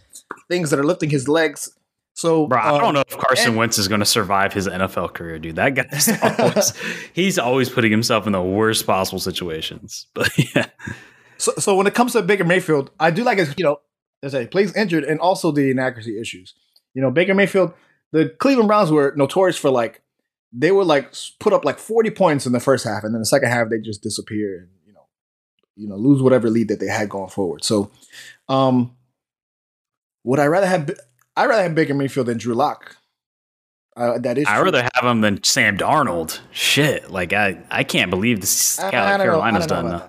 [0.47, 1.71] things that are lifting his legs.
[2.19, 4.51] So Bro, um, I don't um, know if Carson and, Wentz is going to survive
[4.51, 5.55] his NFL career, dude.
[5.55, 6.09] That guy's
[6.39, 6.73] always
[7.13, 10.07] he's always putting himself in the worst possible situations.
[10.13, 10.65] But yeah.
[11.37, 13.77] So so when it comes to Baker Mayfield, I do like his, you know,
[14.21, 16.55] as I plays injured and also the inaccuracy issues.
[16.93, 17.73] You know, Baker Mayfield
[18.11, 20.01] the Cleveland Browns were notorious for like
[20.51, 23.25] they were like put up like 40 points in the first half and then the
[23.25, 25.07] second half they just disappear and you know
[25.77, 27.63] you know lose whatever lead that they had going forward.
[27.63, 27.91] So
[28.49, 28.97] um
[30.25, 30.91] would I rather have
[31.39, 32.97] I rather have Baker Mayfield than Drew Lock.
[33.95, 34.45] Uh, that is.
[34.45, 36.39] I rather have him than Sam Darnold.
[36.51, 40.01] Shit, like I, I can't believe this I, I Carolina's done.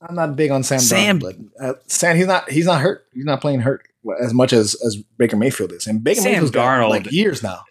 [0.00, 0.80] I'm not big on Sam.
[0.80, 2.50] Sam, Darnold, but uh, Sam, he's not.
[2.50, 3.06] He's not hurt.
[3.14, 3.86] He's not playing hurt
[4.20, 7.62] as much as as Baker Mayfield is, and Baker Sam Mayfield's Darnold like years now.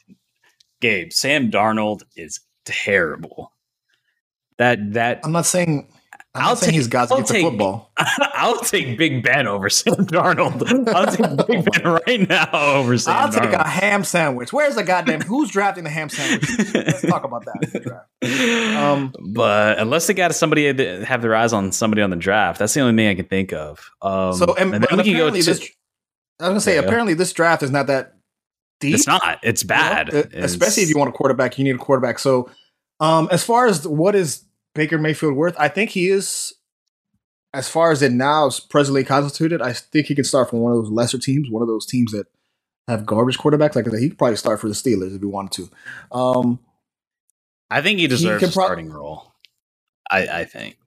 [0.80, 3.52] Gabe, Sam Darnold is terrible.
[4.60, 5.92] That that I'm not saying
[6.38, 7.92] I'm I'll take got to get take, the football.
[7.98, 10.88] I'll take Big Ben over Sam Darnold.
[10.88, 13.16] I'll take Big Ben right now over Sam.
[13.16, 13.52] I'll Darnold.
[13.52, 14.54] take a ham sandwich.
[14.54, 15.22] Where's the goddamn?
[15.22, 16.50] who's drafting the ham sandwich?
[16.74, 18.78] Let's talk about that.
[18.78, 20.66] Um, but unless they got somebody
[21.04, 23.54] have their eyes on somebody on the draft, that's the only thing I can think
[23.54, 23.90] of.
[24.02, 25.44] Um, so and, and then we can go to.
[25.44, 25.70] This,
[26.40, 28.14] I was gonna say, apparently, this draft is not that
[28.80, 28.96] deep.
[28.96, 29.40] It's not.
[29.44, 30.08] It's bad.
[30.08, 30.20] You know?
[30.20, 32.20] it's, Especially if you want a quarterback, you need a quarterback.
[32.20, 32.50] So,
[33.00, 34.44] um, as far as what is
[34.78, 36.54] Baker Mayfield worth, I think he is.
[37.54, 40.74] As far as it now is presently constituted, I think he can start from one
[40.74, 42.28] of those lesser teams, one of those teams that
[42.88, 43.76] have garbage quarterbacks.
[43.76, 46.18] Like I said, he could probably start for the Steelers if he wanted to.
[46.18, 46.60] Um,
[47.70, 49.34] I think he deserves he a starting role.
[50.10, 50.78] I, I think.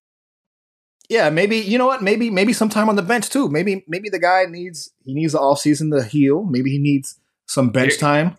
[1.09, 2.03] Yeah, maybe you know what?
[2.03, 3.49] Maybe maybe sometime on the bench too.
[3.49, 6.45] Maybe maybe the guy needs he needs the off season to heal.
[6.45, 8.39] Maybe he needs some bench Here, time.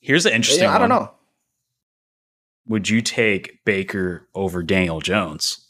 [0.00, 0.64] Here's an interesting.
[0.64, 1.12] Yeah, I don't know.
[2.68, 5.64] Would you take Baker over Daniel Jones?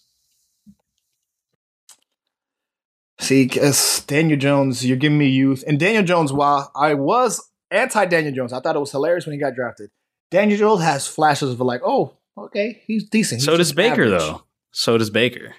[3.21, 6.33] See, because Daniel Jones, you're giving me youth, and Daniel Jones.
[6.33, 9.91] While I was anti Daniel Jones, I thought it was hilarious when he got drafted.
[10.31, 13.41] Daniel Jones has flashes of like, oh, okay, he's decent.
[13.41, 14.11] He's so does Baker, average.
[14.21, 14.43] though.
[14.73, 15.55] So does Baker.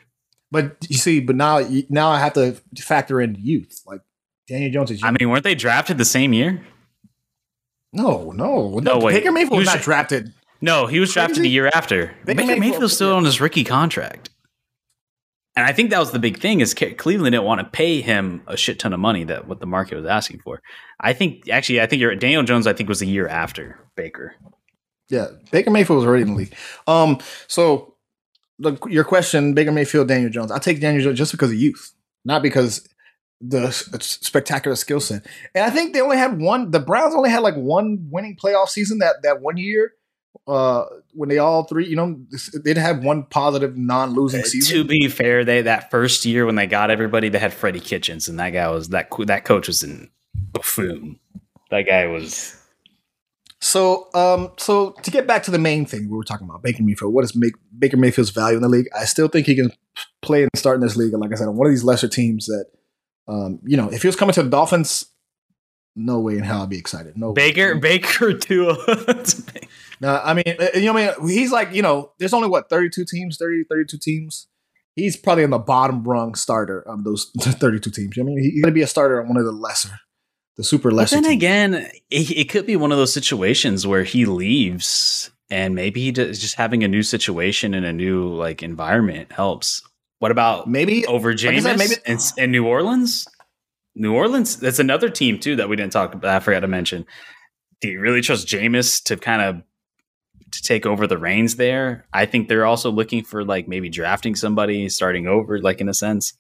[0.52, 3.82] But you see, but now now I have to factor in youth.
[3.86, 4.02] Like
[4.48, 5.02] Daniel Jones is.
[5.02, 5.10] Young.
[5.10, 6.66] I mean, weren't they drafted the same year?
[7.92, 9.00] No, no, no.
[9.00, 9.08] no.
[9.08, 10.34] Baker Mayfield was, was not drafted.
[10.62, 12.14] No, he was drafted the year after.
[12.26, 13.16] Baker, Baker Mayfield's still yeah.
[13.16, 14.30] on his rookie contract.
[15.56, 18.42] And I think that was the big thing is Cleveland didn't want to pay him
[18.48, 20.62] a shit ton of money that what the market was asking for.
[21.00, 24.36] I think actually I think you're Daniel Jones I think was the year after Baker.
[25.10, 26.56] Yeah, Baker Mayfield was already in the league.
[26.88, 27.96] Um, so
[28.60, 30.52] the, your question, Baker Mayfield, Daniel Jones.
[30.52, 31.94] I take Daniel Jones just because of youth,
[32.24, 32.88] not because
[33.42, 35.26] the spectacular skill set.
[35.56, 36.72] And I think they only had one.
[36.72, 39.94] The Browns only had like one winning playoff season that that one year.
[40.48, 42.20] Uh, when they all three, you know,
[42.64, 44.78] they'd have one positive non-losing uh, season.
[44.78, 48.28] To be fair, they that first year when they got everybody, they had Freddie Kitchens,
[48.28, 50.10] and that guy was that that coach was in
[50.54, 51.20] buffoon.
[51.70, 52.60] That guy was
[53.62, 56.82] So, um, so to get back to the main thing we were talking about, Baker
[56.82, 57.14] Mayfield.
[57.14, 58.88] What is make, Baker Mayfield's value in the league?
[58.98, 59.72] I still think he can
[60.22, 61.12] play and start in this league.
[61.12, 62.66] And like I said, on one of these lesser teams that,
[63.28, 65.06] um, you know, if he was coming to the Dolphins,
[65.96, 67.18] no way in hell I'd be excited.
[67.18, 67.80] No Baker, way.
[67.80, 68.76] Baker too.
[70.02, 72.70] no, I mean, uh, you know, I mean, he's like, you know, there's only what
[72.70, 74.48] 32 teams, 30, 32 teams.
[74.96, 78.18] He's probably in the bottom rung starter of those 32 teams.
[78.20, 80.00] I mean, he's going to be a starter on one of the lesser
[80.60, 81.16] the super lesser.
[81.16, 81.42] But then teams.
[81.42, 81.74] again,
[82.10, 86.38] it, it, could be one of those situations where he leaves and maybe he does,
[86.38, 89.82] just having a new situation and a new like environment helps.
[90.20, 93.26] What about maybe over James like maybe in, in, New Orleans?
[93.96, 96.36] New Orleans, that's another team too that we didn't talk about.
[96.36, 97.06] I forgot to mention.
[97.82, 99.64] Do you really trust Jameis to kind of
[100.52, 102.06] to take over the reins there?
[102.14, 105.94] I think they're also looking for like maybe drafting somebody, starting over, like in a
[105.94, 106.34] sense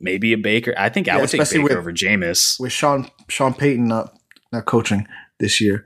[0.00, 0.74] maybe a Baker.
[0.76, 4.14] I think yeah, I would take Baker with, over Jameis with Sean Sean Payton not
[4.52, 5.06] not coaching
[5.38, 5.84] this year.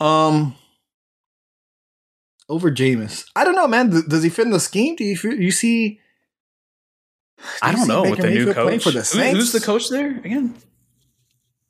[0.00, 0.54] Um,
[2.48, 3.26] over Jameis.
[3.34, 3.90] I don't know, man.
[4.08, 4.96] Does he fit in the scheme?
[4.96, 6.00] Do you you see?
[7.62, 8.82] I don't know with the new coach.
[8.82, 9.38] For the Saints?
[9.38, 10.54] Who's the coach there again?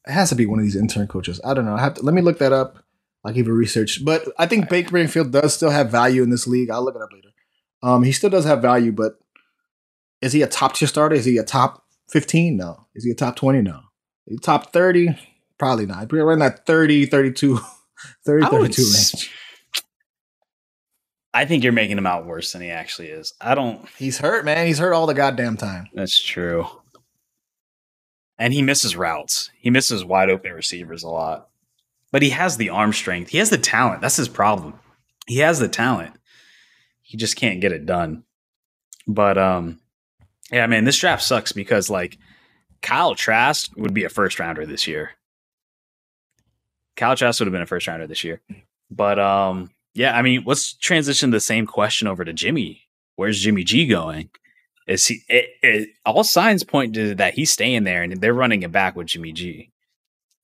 [0.07, 1.41] It has to be one of these intern coaches.
[1.45, 1.75] I don't know.
[1.75, 2.79] I have to let me look that up.
[3.25, 4.05] I'll give you research.
[4.05, 6.71] But I think Baker Mayfield does still have value in this league.
[6.71, 7.29] I'll look it up later.
[7.83, 9.19] Um, he still does have value, but
[10.23, 11.17] is he a top tier starter?
[11.17, 12.57] Is he a top 15?
[12.57, 12.87] No.
[12.95, 13.63] Is he a top 20?
[13.63, 13.81] No.
[14.27, 15.19] Is he top 30?
[15.59, 16.11] Probably not.
[16.13, 17.59] We're in that 30, 32,
[18.27, 19.31] 30, 32 range.
[21.37, 23.35] I think you're making him out worse than he actually is.
[23.43, 23.87] I don't.
[23.99, 24.67] He's hurt, man.
[24.67, 25.89] He's hurt all the goddamn time.
[25.93, 26.67] That's true.
[28.39, 29.51] And he misses routes.
[29.59, 31.49] He misses wide open receivers a lot.
[32.11, 33.31] But he has the arm strength.
[33.31, 34.01] He has the talent.
[34.01, 34.79] That's his problem.
[35.27, 36.15] He has the talent.
[37.03, 38.25] He just can't get it done.
[39.07, 39.79] But um
[40.51, 42.17] yeah, man, this draft sucks because like
[42.81, 45.11] Kyle Trask would be a first rounder this year.
[46.97, 48.41] Kyle Trask would have been a first rounder this year.
[48.91, 52.83] But um, yeah, I mean, let's transition the same question over to Jimmy.
[53.17, 54.29] Where's Jimmy G going?
[54.87, 55.23] Is he?
[55.29, 58.95] It, it, all signs point to that he's staying there, and they're running it back
[58.95, 59.73] with Jimmy G.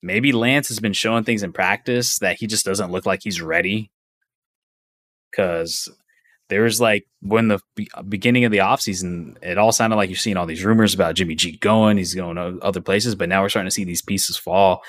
[0.03, 3.43] Maybe Lance has been showing things in practice that he just doesn't look like he's
[3.43, 3.91] ready.
[5.31, 5.89] Because
[6.49, 7.61] there was like when the
[8.09, 11.35] beginning of the offseason, it all sounded like you're seeing all these rumors about Jimmy
[11.35, 14.37] G going, he's going to other places, but now we're starting to see these pieces
[14.37, 14.83] fall.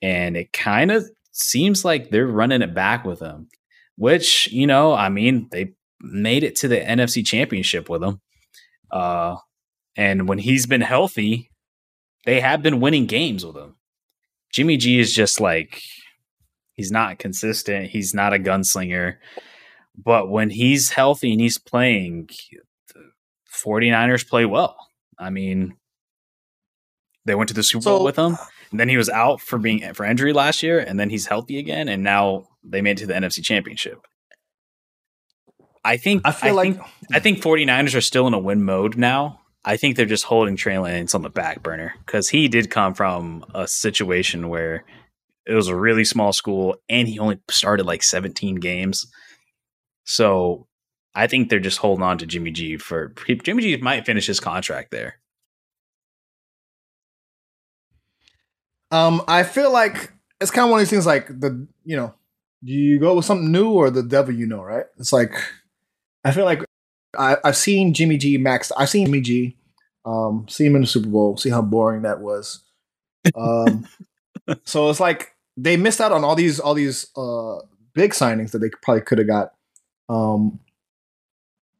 [0.00, 3.48] And it kind of seems like they're running it back with him,
[3.96, 8.20] which, you know, I mean, they made it to the NFC championship with him.
[8.90, 9.36] Uh,
[9.96, 11.50] and when he's been healthy,
[12.24, 13.76] they have been winning games with him.
[14.52, 15.82] Jimmy G is just like,
[16.74, 17.90] he's not consistent.
[17.90, 19.16] He's not a gunslinger.
[19.96, 22.28] But when he's healthy and he's playing,
[22.94, 23.00] the
[23.64, 24.76] 49ers play well.
[25.18, 25.76] I mean,
[27.24, 28.36] they went to the Super so, Bowl with him.
[28.70, 31.58] And then he was out for being for injury last year, and then he's healthy
[31.58, 34.06] again, and now they made it to the NFC Championship.
[35.84, 38.64] I think I feel I like think, I think 49ers are still in a win
[38.64, 39.40] mode now.
[39.64, 42.94] I think they're just holding Trey Lance on the back burner because he did come
[42.94, 44.84] from a situation where
[45.46, 49.06] it was a really small school and he only started like 17 games.
[50.04, 50.66] So
[51.14, 53.12] I think they're just holding on to Jimmy G for
[53.42, 55.18] Jimmy G might finish his contract there.
[58.96, 62.14] Um, I feel like it's kind of one of these things like the you know,
[62.64, 64.86] do you go with something new or the devil you know, right?
[64.98, 65.32] It's like
[66.24, 66.64] I feel like
[67.18, 68.72] I, have seen Jimmy G max.
[68.76, 69.56] I've seen Jimmy G,
[70.04, 72.62] um, see him in the Super Bowl, see how boring that was.
[73.34, 73.86] Um,
[74.64, 77.58] so it's like they missed out on all these all these uh
[77.94, 79.52] big signings that they probably could have got
[80.08, 80.60] um,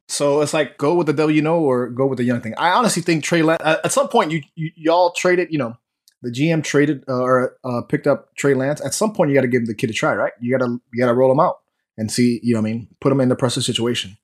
[0.08, 2.54] so it's like go with the W you know or go with the young thing.
[2.56, 5.76] I honestly think Trey Lance at some point you, you y'all traded, you know,
[6.22, 8.84] the GM traded uh, or uh, picked up Trey Lance.
[8.84, 10.32] At some point you got to give the kid a try, right?
[10.40, 11.58] You got to you got to roll him out
[11.96, 14.16] and see, you know, what I mean, put him in the pressure situation.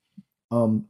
[0.51, 0.87] Um,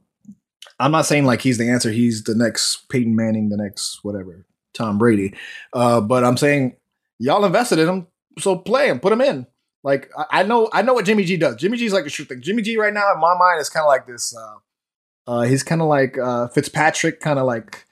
[0.78, 1.90] I'm not saying like he's the answer.
[1.90, 5.34] He's the next Peyton Manning, the next whatever Tom Brady.
[5.72, 6.76] Uh, but I'm saying
[7.18, 8.06] y'all invested in him,
[8.38, 9.46] so play him, put him in.
[9.82, 11.56] Like I, know I know what Jimmy G does.
[11.56, 12.40] Jimmy G's like a sure thing.
[12.40, 14.34] Jimmy G right now in my mind is kind of like this.
[14.34, 17.86] Uh, uh, he's kind of like uh, Fitzpatrick, kind of like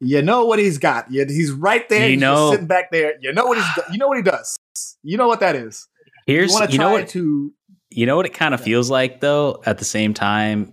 [0.00, 1.08] you know what he's got.
[1.10, 2.04] He's right there.
[2.06, 3.14] You he's know, sitting back there.
[3.20, 3.66] You know what he's.
[3.92, 4.58] You know what he does.
[5.02, 5.88] You know what that is.
[6.26, 7.52] Here's you, you know what to.
[7.90, 8.66] You know what it kind of yeah.
[8.66, 9.62] feels like though.
[9.64, 10.72] At the same time,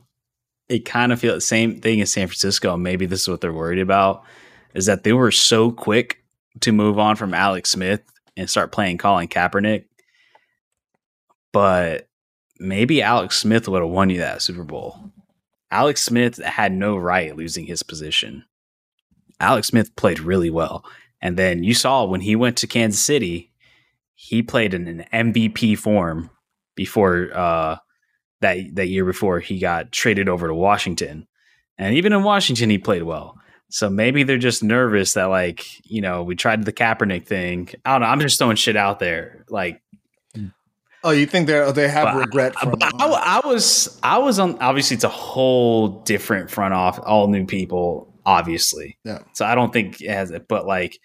[0.69, 2.75] it kind of feels the same thing as San Francisco.
[2.77, 4.23] Maybe this is what they're worried about
[4.73, 6.23] is that they were so quick
[6.61, 8.01] to move on from Alex Smith
[8.35, 9.85] and start playing Colin Kaepernick
[11.53, 12.09] but
[12.59, 14.99] maybe Alex Smith would have won you that Super Bowl.
[15.71, 18.43] Alex Smith had no right losing his position.
[19.43, 20.85] Alex Smith played really well.
[21.21, 23.51] And then you saw when he went to Kansas City,
[24.15, 26.29] he played in an MVP form
[26.75, 27.77] before uh,
[28.41, 31.27] that that year before he got traded over to Washington,
[31.77, 33.37] and even in Washington he played well.
[33.69, 37.69] So maybe they're just nervous that like you know we tried the Kaepernick thing.
[37.85, 38.07] I don't know.
[38.07, 39.45] I'm just throwing shit out there.
[39.49, 39.81] Like
[41.05, 42.71] Oh, you think they they have regret from?
[42.71, 47.27] But I, I was I was on obviously it's a whole different front off, all
[47.27, 48.97] new people, obviously.
[49.03, 49.19] Yeah.
[49.33, 50.97] So I don't think it has it, but like,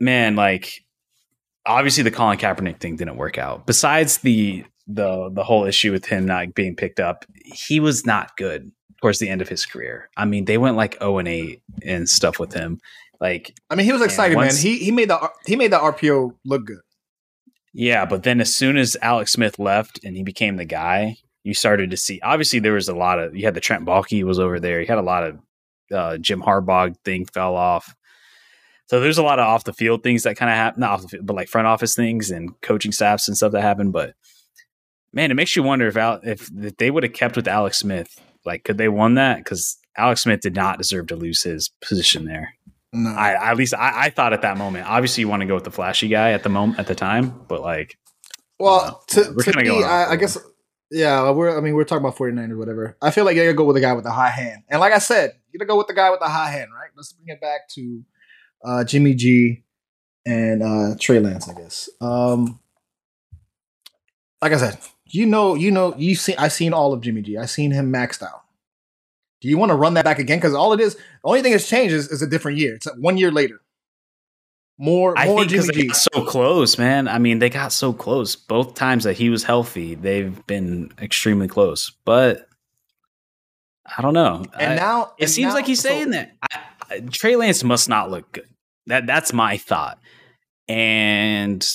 [0.00, 0.72] man, like
[1.66, 3.66] obviously the Colin Kaepernick thing didn't work out.
[3.66, 8.36] Besides the the the whole issue with him not being picked up, he was not
[8.36, 8.70] good
[9.00, 10.08] towards the end of his career.
[10.16, 12.80] I mean, they went like 0 and 8 and stuff with him.
[13.20, 14.46] Like I mean, he was excited, man.
[14.46, 16.78] once- He he made the he made the RPO look good.
[17.74, 21.52] Yeah, but then as soon as Alex Smith left and he became the guy, you
[21.54, 22.18] started to see.
[22.22, 23.36] Obviously, there was a lot of.
[23.36, 24.80] You had the Trent Baalke was over there.
[24.80, 25.38] You had a lot of
[25.92, 27.94] uh, Jim Harbaugh thing fell off.
[28.86, 31.02] So there's a lot of off the field things that kind of happen, not off
[31.02, 33.92] the field, but like front office things and coaching staffs and stuff that happened.
[33.92, 34.14] But
[35.12, 37.78] man, it makes you wonder if Al, if, if they would have kept with Alex
[37.78, 39.38] Smith, like could they won that?
[39.38, 42.54] Because Alex Smith did not deserve to lose his position there.
[42.92, 44.86] No, I at least I, I thought at that moment.
[44.88, 47.44] Obviously, you want to go with the flashy guy at the moment at the time,
[47.46, 47.98] but like
[48.58, 50.38] well, to, we're to me, I, I guess
[50.90, 51.30] yeah.
[51.30, 52.96] We're I mean we're talking about 49 or whatever.
[53.02, 54.92] I feel like you gotta go with the guy with the high hand, and like
[54.92, 56.90] I said, you gotta go with the guy with the high hand, right?
[56.96, 58.02] Let's bring it back to
[58.64, 59.64] uh, Jimmy G
[60.26, 61.88] and uh, Trey Lance, I guess.
[62.00, 62.60] Um,
[64.42, 67.38] like I said, you know, you know, you see, I've seen all of Jimmy G.
[67.38, 68.42] I've seen him maxed out.
[69.40, 70.38] Do you want to run that back again?
[70.38, 72.74] Because all it is, the only thing that's changed is, is a different year.
[72.74, 73.60] It's like one year later.
[74.80, 77.08] More, I more think because they got so close, man.
[77.08, 79.96] I mean, they got so close both times that he was healthy.
[79.96, 82.46] They've been extremely close, but
[83.96, 84.44] I don't know.
[84.58, 86.60] And I- now it and seems now- like he's so- saying that I,
[86.90, 88.48] I, Trey Lance must not look good.
[88.86, 89.98] That that's my thought,
[90.68, 91.66] and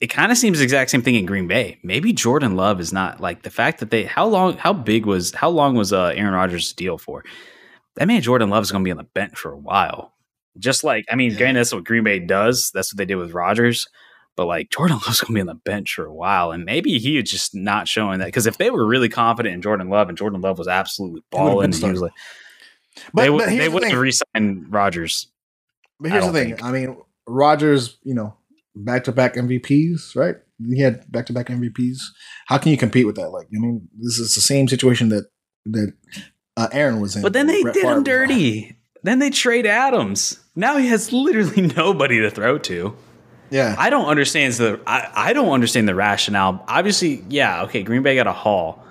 [0.00, 1.78] it kind of seems the exact same thing in Green Bay.
[1.82, 5.32] Maybe Jordan Love is not like the fact that they how long how big was
[5.34, 7.24] how long was uh, Aaron Rodgers' deal for?
[7.96, 10.11] That man Jordan Love is going to be on the bench for a while.
[10.58, 11.38] Just like I mean, Yeah.
[11.38, 12.70] granted, that's what Green Bay does.
[12.74, 13.88] That's what they did with Rodgers.
[14.36, 16.98] But like Jordan Love's going to be on the bench for a while, and maybe
[16.98, 20.08] he is just not showing that because if they were really confident in Jordan Love
[20.08, 22.12] and Jordan Love was absolutely He would've been balling, he was like,
[23.12, 23.98] But, they but they the would have thing.
[24.00, 25.28] re-signed Rodgers.
[26.00, 26.48] But here's the thing.
[26.56, 26.64] think.
[26.64, 26.96] I mean,
[27.26, 28.34] Rodgers, you know,
[28.74, 30.36] back to back MVPs, right?
[30.66, 31.98] He had back to back MVPs.
[32.46, 33.30] How can you compete with that?
[33.30, 35.26] Like, I mean, this is the same situation that
[35.66, 35.92] that
[36.56, 37.22] uh, Aaron was in.
[37.22, 38.76] But then they Brett did Favre him dirty.
[39.02, 40.38] Then they trade Adams.
[40.54, 42.96] Now he has literally nobody to throw to.
[43.50, 46.64] Yeah, I don't understand the I, I don't understand the rationale.
[46.68, 48.82] Obviously, yeah, okay, Green Bay got a haul,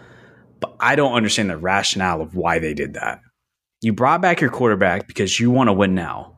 [0.60, 3.22] but I don't understand the rationale of why they did that.
[3.82, 6.38] You brought back your quarterback because you want to win now.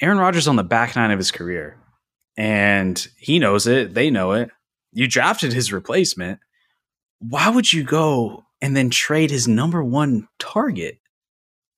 [0.00, 1.76] Aaron Rodgers on the back nine of his career,
[2.36, 3.94] and he knows it.
[3.94, 4.50] They know it.
[4.92, 6.38] You drafted his replacement.
[7.18, 10.98] Why would you go and then trade his number one target?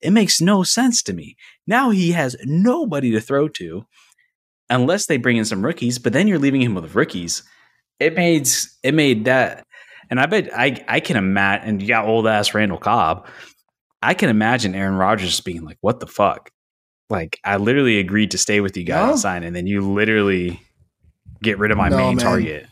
[0.01, 1.35] It makes no sense to me.
[1.65, 3.85] Now he has nobody to throw to
[4.69, 7.43] unless they bring in some rookies, but then you're leaving him with rookies.
[7.99, 8.47] It made
[8.83, 9.65] it made that
[10.09, 13.25] and I bet I I can imagine and you got old ass Randall Cobb.
[14.03, 16.51] I can imagine Aaron Rodgers being like, what the fuck?
[17.09, 19.11] Like I literally agreed to stay with you guys No.
[19.11, 20.59] and sign, and then you literally
[21.41, 22.25] get rid of my No, main man.
[22.25, 22.67] target.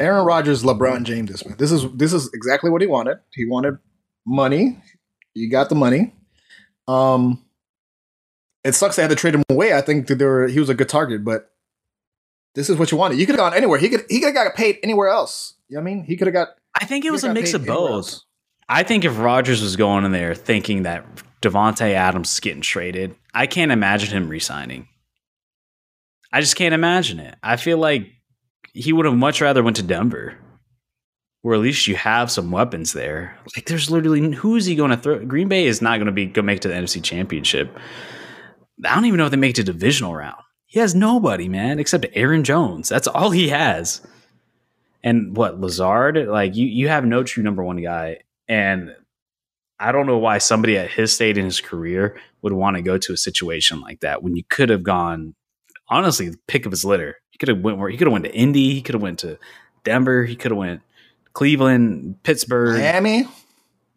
[0.00, 1.30] Aaron Rodgers, LeBron James.
[1.30, 1.56] This man.
[1.58, 3.18] This is this is exactly what he wanted.
[3.32, 3.78] He wanted
[4.26, 4.82] money.
[5.34, 6.12] You got the money.
[6.88, 7.44] Um,
[8.64, 9.72] it sucks they had to trade him away.
[9.72, 11.50] I think that they were, he was a good target, but
[12.54, 13.18] this is what you wanted.
[13.18, 13.78] You could have gone anywhere.
[13.78, 15.54] He could he could have got paid anywhere else.
[15.68, 16.04] You know what I mean?
[16.04, 16.48] He could have got.
[16.78, 18.20] I think it was a mix of both.
[18.68, 21.04] I think if Rodgers was going in there thinking that
[21.40, 24.88] Davante Adams is getting traded, I can't imagine him resigning.
[26.32, 27.36] I just can't imagine it.
[27.42, 28.08] I feel like
[28.72, 30.38] he would have much rather went to Denver,
[31.42, 33.36] where at least you have some weapons there.
[33.54, 35.24] Like there's literally who is he going to throw?
[35.24, 37.76] Green Bay is not going to be go make it to the NFC Championship.
[38.84, 40.40] I don't even know if they make it to divisional round.
[40.66, 42.88] He has nobody, man, except Aaron Jones.
[42.88, 44.00] That's all he has.
[45.04, 46.16] And what Lazard?
[46.28, 48.20] Like you, you have no true number one guy.
[48.48, 48.94] And
[49.78, 52.98] I don't know why somebody at his state in his career would want to go
[52.98, 55.34] to a situation like that when you could have gone,
[55.88, 57.16] honestly, pick of his litter.
[57.30, 58.74] He could have went where he could have went to Indy.
[58.74, 59.38] He could have went to
[59.84, 60.24] Denver.
[60.24, 60.82] He could have went
[61.34, 63.28] Cleveland, Pittsburgh, Miami.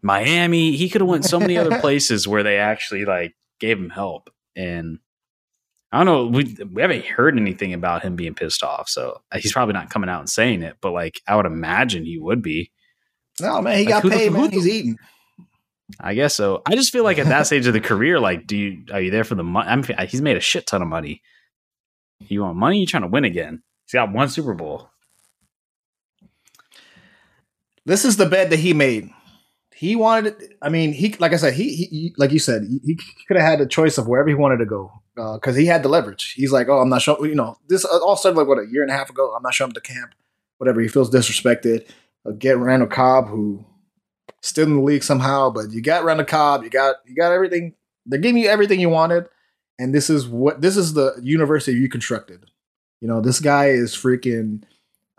[0.02, 0.76] Miami.
[0.76, 4.30] He could have went so many other places where they actually like gave him help.
[4.56, 5.00] And
[5.92, 6.26] I don't know.
[6.38, 10.10] We we haven't heard anything about him being pissed off, so he's probably not coming
[10.10, 10.78] out and saying it.
[10.82, 12.72] But like, I would imagine he would be.
[13.42, 14.32] No man, he Like, got the- paid.
[14.32, 14.98] Man, he's eating.
[16.00, 16.64] I guess so.
[16.66, 19.12] I just feel like at that stage of the career, like, do you are you
[19.12, 19.70] there for the money?
[19.70, 21.22] I'm, he's made a shit ton of money.
[22.22, 22.80] You want money?
[22.80, 23.62] You trying to win again?
[23.86, 24.90] He's got one Super Bowl.
[27.86, 29.10] This is the bed that he made.
[29.76, 30.56] He wanted.
[30.62, 33.46] I mean, he like I said, he, he like you said, he, he could have
[33.46, 36.34] had a choice of wherever he wanted to go because uh, he had the leverage.
[36.34, 37.30] He's like, oh, I'm not showing.
[37.30, 39.34] You know, this all started like what a year and a half ago.
[39.36, 40.16] I'm not showing up to camp.
[40.58, 40.80] Whatever.
[40.80, 41.88] He feels disrespected.
[42.26, 43.66] Uh, get Randall Cobb, who
[44.42, 46.64] still in the league somehow, but you got Randall Cobb.
[46.64, 47.76] You got you got everything.
[48.06, 49.28] They're giving you everything you wanted,
[49.78, 52.46] and this is what this is the university you constructed.
[53.02, 54.64] You know, this guy is freaking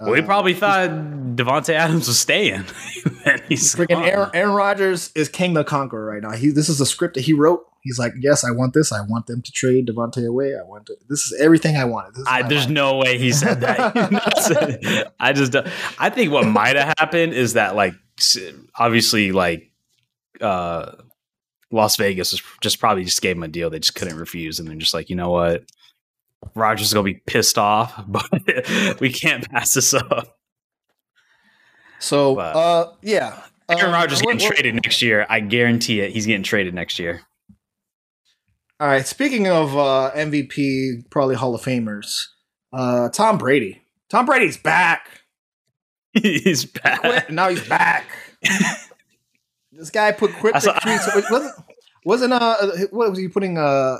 [0.01, 0.91] well, we probably uh, thought
[1.37, 2.65] Davante Adams was staying.
[3.49, 6.33] he's freaking Aaron, Aaron Rodgers is king the conqueror right now.
[6.33, 7.65] He this is a script that he wrote.
[7.83, 8.91] He's like, yes, I want this.
[8.91, 10.55] I want them to trade Davante away.
[10.57, 10.97] I want to.
[11.09, 12.25] This is everything I wanted.
[12.27, 12.71] I, there's life.
[12.71, 15.13] no way he said that.
[15.21, 15.55] I just,
[15.97, 17.95] I think what might have happened is that like,
[18.77, 19.71] obviously, like,
[20.41, 20.97] uh,
[21.71, 24.69] Las Vegas was just probably just gave him a deal they just couldn't refuse, and
[24.69, 25.65] then just like, you know what,
[26.55, 30.36] Rodgers is gonna be pissed off, but we can't pass this up.
[31.99, 35.27] So, but uh, yeah, Aaron um, Rodgers getting traded next year.
[35.29, 36.13] I guarantee it.
[36.13, 37.23] He's getting traded next year.
[38.79, 39.07] All right.
[39.07, 42.27] Speaking of uh, MVP, probably Hall of Famers,
[42.73, 43.83] uh, Tom Brady.
[44.11, 45.23] Tom Brady's back.
[46.13, 47.31] He's back.
[47.31, 48.07] Now he's back.
[49.73, 51.31] this guy put quick tweets.
[51.31, 51.53] Wasn't
[52.07, 52.57] wasn't uh
[52.91, 53.99] what was he putting uh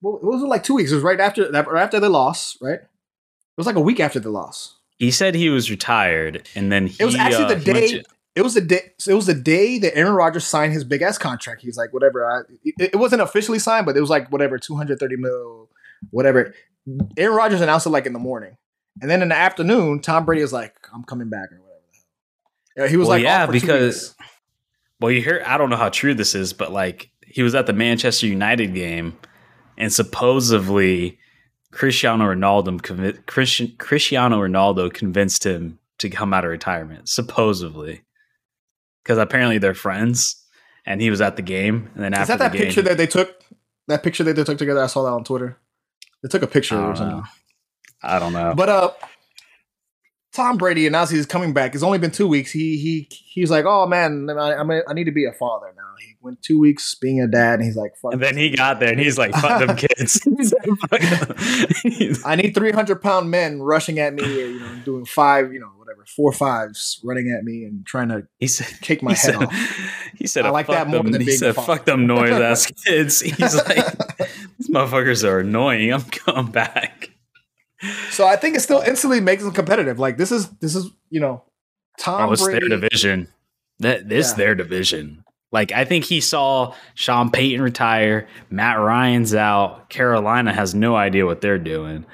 [0.00, 0.90] what was it like two weeks?
[0.90, 2.80] It was right after that, right after the loss, right?
[2.80, 2.88] It
[3.56, 4.76] was like a week after the loss.
[5.02, 7.88] He said he was retired, and then he, it was actually uh, the day.
[7.88, 8.04] To-
[8.36, 8.92] it was the day.
[9.04, 11.60] It was the day that Aaron Rodgers signed his big ass contract.
[11.60, 12.24] He's like, whatever.
[12.24, 15.68] I, it, it, wasn't officially signed, but it was like whatever, two hundred thirty mil,
[16.10, 16.54] whatever.
[17.16, 18.56] Aaron Rodgers announced it like in the morning,
[19.00, 21.60] and then in the afternoon, Tom Brady was like, "I'm coming back" or
[22.76, 22.88] whatever.
[22.88, 24.14] He was well, like, "Yeah," because
[25.00, 25.42] well, you hear.
[25.44, 28.72] I don't know how true this is, but like he was at the Manchester United
[28.72, 29.18] game
[29.76, 31.18] and supposedly
[31.72, 37.08] Cristiano Ronaldo Cristiano Ronaldo convinced him to come out of retirement.
[37.08, 38.02] Supposedly,
[39.02, 40.44] because apparently they're friends,
[40.86, 41.90] and he was at the game.
[41.94, 43.42] And then is after that that game, picture that they took?
[43.88, 44.82] That picture that they took together.
[44.82, 45.58] I saw that on Twitter.
[46.22, 47.18] They took a picture or something.
[47.18, 47.24] Know.
[48.02, 48.54] I don't know.
[48.56, 48.90] But uh,
[50.32, 51.74] Tom Brady announced he's coming back.
[51.74, 52.52] It's only been two weeks.
[52.52, 55.94] He he he's like, oh man, I, I need to be a father now.
[55.98, 58.12] He went two weeks being a dad, and he's like, fuck.
[58.12, 60.20] And then he got there, and he's like, fuck them kids.
[62.24, 66.04] I need 300 pound men rushing at me, you know, doing five, you know, whatever,
[66.06, 70.12] four fives running at me and trying to he said, kick my head said, off.
[70.16, 73.20] He said, I like that more them, than He said, fuck them noise ass kids.
[73.20, 73.98] He's like,
[74.58, 75.92] these motherfuckers are annoying.
[75.92, 77.10] I'm coming back.
[78.10, 78.88] So I think it still oh.
[78.88, 79.98] instantly makes them competitive.
[79.98, 81.50] Like this is this is you know oh,
[81.98, 82.28] Tom.
[82.28, 82.68] Oh, it's Brady.
[82.68, 83.28] their division.
[83.80, 84.36] That this yeah.
[84.36, 85.21] their division.
[85.52, 91.26] Like I think he saw Sean Payton retire, Matt Ryan's out, Carolina has no idea
[91.26, 92.06] what they're doing.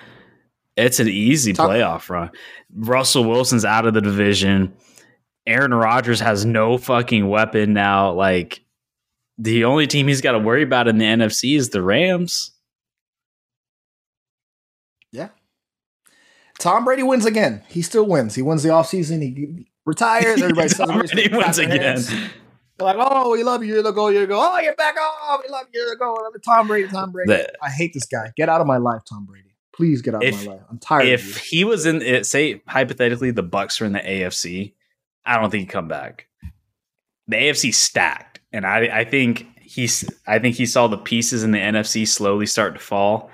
[0.76, 2.30] It's an easy Tom- playoff run.
[2.74, 4.74] Russell Wilson's out of the division.
[5.46, 8.12] Aaron Rodgers has no fucking weapon now.
[8.12, 8.60] Like
[9.38, 12.50] the only team he's got to worry about in the NFC is the Rams.
[15.12, 15.28] Yeah.
[16.58, 17.62] Tom Brady wins again.
[17.68, 18.34] He still wins.
[18.34, 19.22] He wins the offseason.
[19.22, 20.26] He retires.
[20.42, 21.12] Everybody celebrates.
[21.12, 22.00] He wins again.
[22.02, 22.30] They're
[22.84, 23.74] like, oh, we love you.
[23.74, 24.12] You're the goal.
[24.12, 24.42] You're the goal.
[24.42, 24.94] Oh, you're back.
[24.98, 25.80] Oh, we love you.
[25.80, 26.16] You're the goal.
[26.44, 26.88] Tom Brady.
[26.88, 27.32] Tom Brady.
[27.32, 28.32] The, I hate this guy.
[28.36, 29.54] Get out of my life, Tom Brady.
[29.74, 30.62] Please get out if, of my life.
[30.70, 31.08] I'm tired.
[31.08, 34.74] If he was in, it, say hypothetically, the Bucs are in the AFC,
[35.24, 36.26] I don't think he'd come back.
[37.28, 41.50] The AFC stacked, and I, I think he's, I think he saw the pieces in
[41.50, 43.30] the NFC slowly start to fall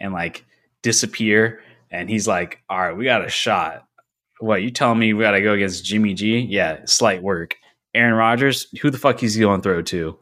[0.00, 0.44] and like
[0.82, 3.86] disappear and he's like, "All right, we got a shot.
[4.40, 6.40] What you telling me we got to go against Jimmy G?
[6.40, 7.56] Yeah, slight work.
[7.96, 10.18] Aaron Rodgers, who the fuck is he going to throw to?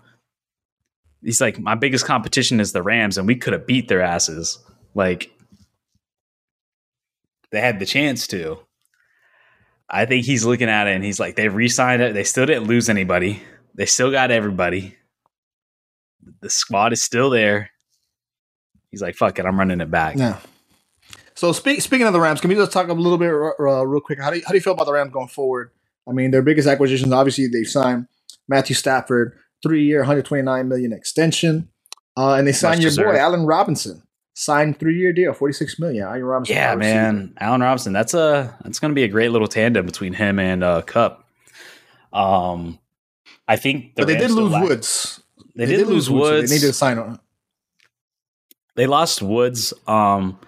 [1.23, 4.59] He's like, my biggest competition is the Rams, and we could have beat their asses.
[4.95, 5.31] Like,
[7.51, 8.59] they had the chance to.
[9.89, 12.15] I think he's looking at it and he's like, they re-signed it.
[12.15, 13.43] They still didn't lose anybody.
[13.75, 14.97] They still got everybody.
[16.41, 17.71] The squad is still there.
[18.91, 20.17] He's like, fuck it, I'm running it back.
[20.17, 20.39] Yeah.
[21.35, 24.01] So speak, speaking of the Rams, can we just talk a little bit uh, real
[24.01, 24.21] quick?
[24.21, 25.71] How do you, how do you feel about the Rams going forward?
[26.09, 28.07] I mean, their biggest acquisitions, obviously, they've signed
[28.49, 31.69] Matthew Stafford, three year, 129 million extension,
[32.17, 34.03] uh, and they signed your boy Allen Robinson,
[34.35, 36.07] signed three year deal, 46 million.
[36.07, 37.93] Allen Robinson, yeah, man, Allen Robinson.
[37.93, 41.27] That's a that's going to be a great little tandem between him and uh, Kupp.
[42.13, 42.79] Um,
[43.49, 45.23] I think, the but they did lose Woods.
[45.57, 46.21] They, they did, did, lose Woods.
[46.21, 46.51] Woods.
[46.51, 47.19] They needed to sign on.
[48.77, 49.73] They lost Woods.
[49.87, 50.39] Um,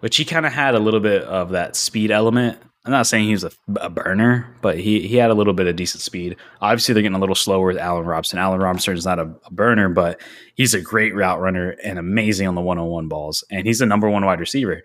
[0.00, 2.58] which he kind of had a little bit of that speed element.
[2.88, 5.66] I'm not saying he was a, a, burner, but he he had a little bit
[5.66, 6.36] of decent speed.
[6.62, 8.38] Obviously, they're getting a little slower with Allen Robinson.
[8.38, 10.22] Allen Robinson is not a, a burner, but
[10.54, 13.44] he's a great route runner and amazing on the one on one balls.
[13.50, 14.84] And he's the number one wide receiver.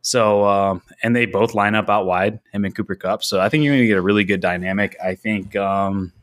[0.00, 3.22] So, um, and they both line up out wide, him and Cooper Kupp.
[3.22, 4.96] So I think you're going to get a really good dynamic.
[5.04, 6.14] I think, um,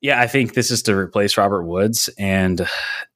[0.00, 2.08] yeah, I think this is to replace Robert Woods.
[2.16, 2.66] And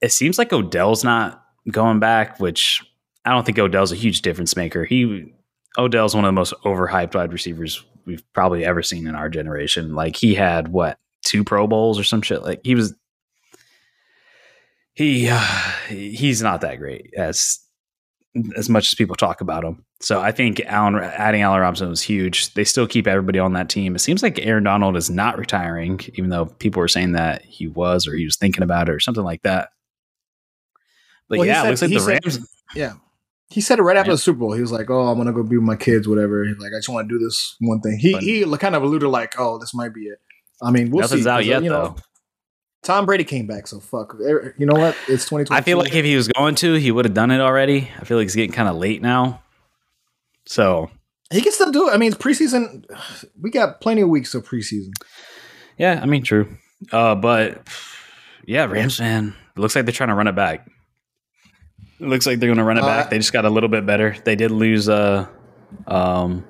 [0.01, 2.83] it seems like Odell's not going back, which
[3.25, 4.85] I don't think Odell's a huge difference maker.
[4.85, 5.33] He,
[5.77, 9.95] Odell's one of the most overhyped wide receivers we've probably ever seen in our generation.
[9.95, 12.43] Like he had what, two Pro Bowls or some shit?
[12.43, 12.93] Like he was,
[14.93, 15.39] he, uh,
[15.87, 17.59] he's not that great as
[18.57, 19.85] as much as people talk about him.
[20.01, 22.53] So I think Allen adding Allen Robinson was huge.
[22.53, 23.95] They still keep everybody on that team.
[23.95, 27.67] It seems like Aaron Donald is not retiring, even though people were saying that he
[27.67, 29.69] was or he was thinking about it or something like that.
[31.29, 32.47] But well, yeah, said, looks like the said, Rams.
[32.75, 32.93] Yeah.
[33.49, 34.53] He said it right after the Super Bowl.
[34.53, 36.89] He was like, "Oh, I'm gonna go be with my kids, whatever." Like, I just
[36.89, 37.97] want to do this one thing.
[37.99, 40.19] He he kind of alluded like, "Oh, this might be it."
[40.61, 41.29] I mean, we'll nothing's see.
[41.29, 41.95] out yet, you know, though.
[42.81, 44.15] Tom Brady came back, so fuck.
[44.19, 44.95] You know what?
[45.07, 45.49] It's 2020.
[45.49, 47.89] I feel like if he was going to, he would have done it already.
[47.99, 49.41] I feel like it's getting kind of late now.
[50.45, 50.91] So
[51.31, 51.93] he can still do it.
[51.93, 52.85] I mean, it's preseason.
[53.41, 54.91] We got plenty of weeks of preseason.
[55.77, 56.57] Yeah, I mean, true.
[56.91, 57.67] Uh, but
[58.45, 60.69] yeah, Rams man, it looks like they're trying to run it back.
[61.99, 63.09] It looks like they're going to run it uh, back.
[63.09, 64.15] They just got a little bit better.
[64.25, 65.27] They did lose uh,
[65.87, 66.45] um,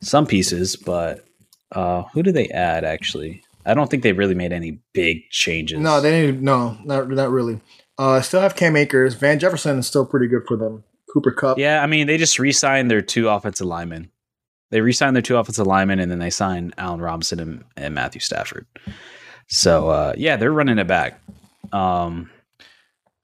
[0.00, 1.24] some pieces, but
[1.72, 3.42] uh, who did they add actually?
[3.64, 5.78] I don't think they've really made any big changes.
[5.78, 6.42] No, they didn't.
[6.42, 7.60] No, not not really.
[7.98, 9.14] Uh, still have Cam Akers.
[9.14, 10.84] Van Jefferson is still pretty good for them.
[11.12, 11.58] Cooper Kupp.
[11.58, 14.10] Yeah, I mean they just re-signed their two offensive linemen.
[14.70, 18.20] They re-signed their two offensive linemen, and then they signed Allen Robinson and, and Matthew
[18.20, 18.66] Stafford.
[19.48, 21.20] So uh, yeah, they're running it back.
[21.72, 22.30] Um,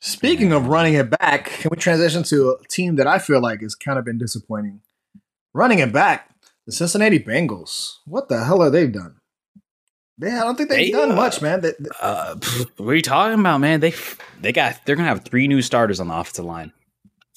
[0.00, 3.62] Speaking of running it back, can we transition to a team that I feel like
[3.62, 4.80] has kind of been disappointing?
[5.52, 6.30] Running it back,
[6.66, 7.96] the Cincinnati Bengals.
[8.04, 9.16] What the hell are they done?
[10.20, 11.60] Yeah, I don't think they've they, done uh, much, man.
[11.60, 12.36] They, they, uh,
[12.76, 13.80] what are you talking about, man?
[13.80, 13.94] They
[14.40, 16.72] they got they're gonna have three new starters on the offensive line.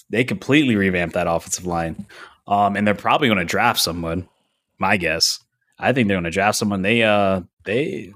[0.10, 2.08] They completely revamped that offensive line,
[2.48, 4.28] um, and they're probably gonna draft someone.
[4.80, 5.40] My guess,
[5.78, 6.82] I think they're gonna draft someone.
[6.82, 8.14] They uh they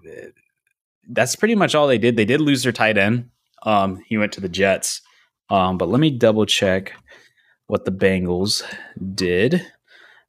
[1.09, 2.15] that's pretty much all they did.
[2.15, 3.29] They did lose their tight end.
[3.65, 5.01] Um, he went to the Jets.
[5.49, 6.93] Um, but let me double check
[7.67, 8.63] what the Bengals
[9.13, 9.65] did.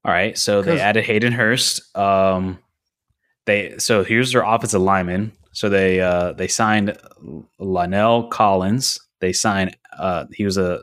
[0.04, 1.96] All right, so they added Hayden Hurst.
[1.96, 2.58] Um,
[3.44, 5.32] they so here's their offensive lineman.
[5.52, 6.96] So they uh, they signed
[7.60, 9.00] La'el Collins.
[9.20, 10.82] They signed uh, he was a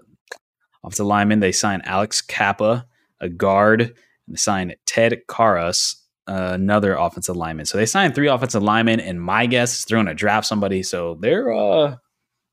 [0.83, 1.39] offensive lineman.
[1.39, 2.85] They signed Alex Cappa,
[3.21, 3.81] a guard.
[3.81, 5.95] And they signed Ted Karras,
[6.27, 7.65] uh, another offensive lineman.
[7.65, 10.83] So they signed three offensive linemen, and my guess is they're going to draft somebody.
[10.83, 11.97] So they're uh,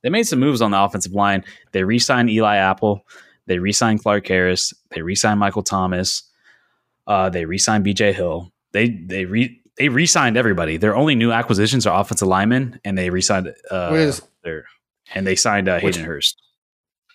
[0.02, 1.44] they made some moves on the offensive line.
[1.72, 3.04] They re-signed Eli Apple.
[3.46, 4.72] They re-signed Clark Harris.
[4.90, 6.22] They re-signed Michael Thomas.
[7.06, 8.52] Uh, they re-signed BJ Hill.
[8.72, 10.76] They they re they re-signed everybody.
[10.76, 14.66] Their only new acquisitions are offensive linemen, and they re-signed uh, their
[15.14, 16.40] and they signed uh, Hayden Hurst.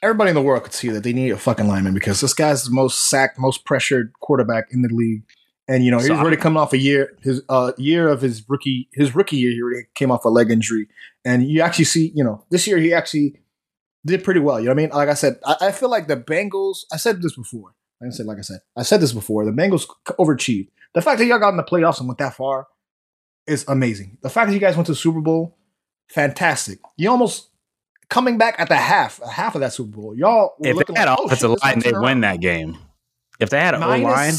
[0.03, 2.65] Everybody in the world could see that they need a fucking lineman because this guy's
[2.65, 5.23] the most sacked, most pressured quarterback in the league.
[5.67, 8.47] And you know he's so already coming off a year, his uh, year of his
[8.47, 9.51] rookie, his rookie year.
[9.51, 10.87] He already came off a leg injury,
[11.23, 13.39] and you actually see, you know, this year he actually
[14.05, 14.59] did pretty well.
[14.59, 14.89] You know what I mean?
[14.91, 16.85] Like I said, I, I feel like the Bengals.
[16.93, 17.73] I said this before.
[17.99, 19.43] Like I said, like I said, I said this before.
[19.43, 19.87] The Bengals
[20.19, 20.67] overachieved.
[20.93, 22.67] The fact that y'all got in the playoffs and went that far
[23.47, 24.17] is amazing.
[24.21, 25.57] The fact that you guys went to the Super Bowl,
[26.09, 26.79] fantastic.
[26.97, 27.49] You almost
[28.09, 30.15] coming back at the half, a half of that Super Bowl.
[30.15, 32.77] Y'all if they had like, oh, offensive line, they win that game.
[33.39, 34.33] If they had an O line,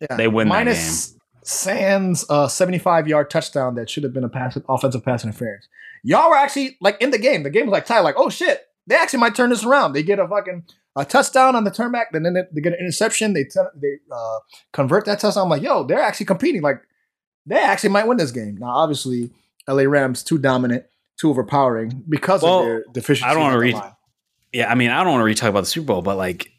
[0.00, 1.16] yeah, they win that game.
[1.42, 5.68] Sands a 75 yard touchdown that should have been a pass, offensive pass interference.
[6.04, 7.42] Y'all were actually like in the game.
[7.42, 8.00] The game was like tied.
[8.00, 9.92] Like, oh shit, they actually might turn this around.
[9.92, 10.64] They get a fucking
[10.96, 13.32] a touchdown on the turnback, then they, they get an interception.
[13.32, 14.38] They t- they uh,
[14.72, 15.44] convert that touchdown.
[15.44, 16.62] I'm like, yo, they're actually competing.
[16.62, 16.82] Like
[17.46, 18.56] they actually might win this game.
[18.56, 19.30] Now, obviously,
[19.68, 20.84] LA Rams too dominant,
[21.18, 23.30] too overpowering because well, of their deficiency.
[23.30, 23.76] I don't want to read.
[24.52, 26.50] Yeah, I mean, I don't want to re-talk about the Super Bowl, but like,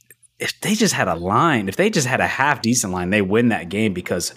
[0.42, 3.22] if they just had a line, if they just had a half decent line, they
[3.22, 4.34] win that game because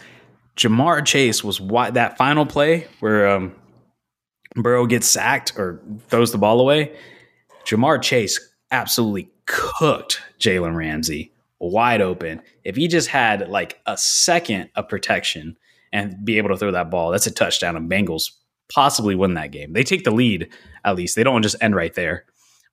[0.57, 1.59] Ja'Marr Chase was
[1.95, 3.55] that final play where um,
[4.55, 6.95] Burrow gets sacked or throws the ball away.
[7.65, 8.39] Ja'Marr Chase
[8.71, 12.43] absolutely cooked Jalen Ramsey wide open.
[12.65, 15.57] If he just had like a second of protection
[15.91, 17.77] and be able to throw that ball, that's a touchdown.
[17.77, 18.31] And Bengals
[18.73, 19.73] possibly win that game.
[19.73, 20.53] They take the lead
[20.85, 21.17] at least.
[21.17, 22.27] They don't just end right there,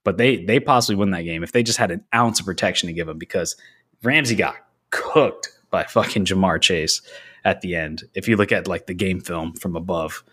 [0.04, 2.88] but they they possibly win that game if they just had an ounce of protection
[2.88, 3.56] to give them because
[4.04, 4.56] Ramsey got
[4.90, 7.02] cooked by fucking Ja'Marr Chase
[7.44, 8.04] at the end.
[8.14, 10.24] If you look at like the game film from above.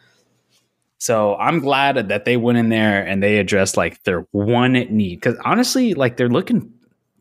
[1.00, 5.16] So I'm glad that they went in there and they addressed like their one need
[5.16, 6.72] because honestly, like they're looking,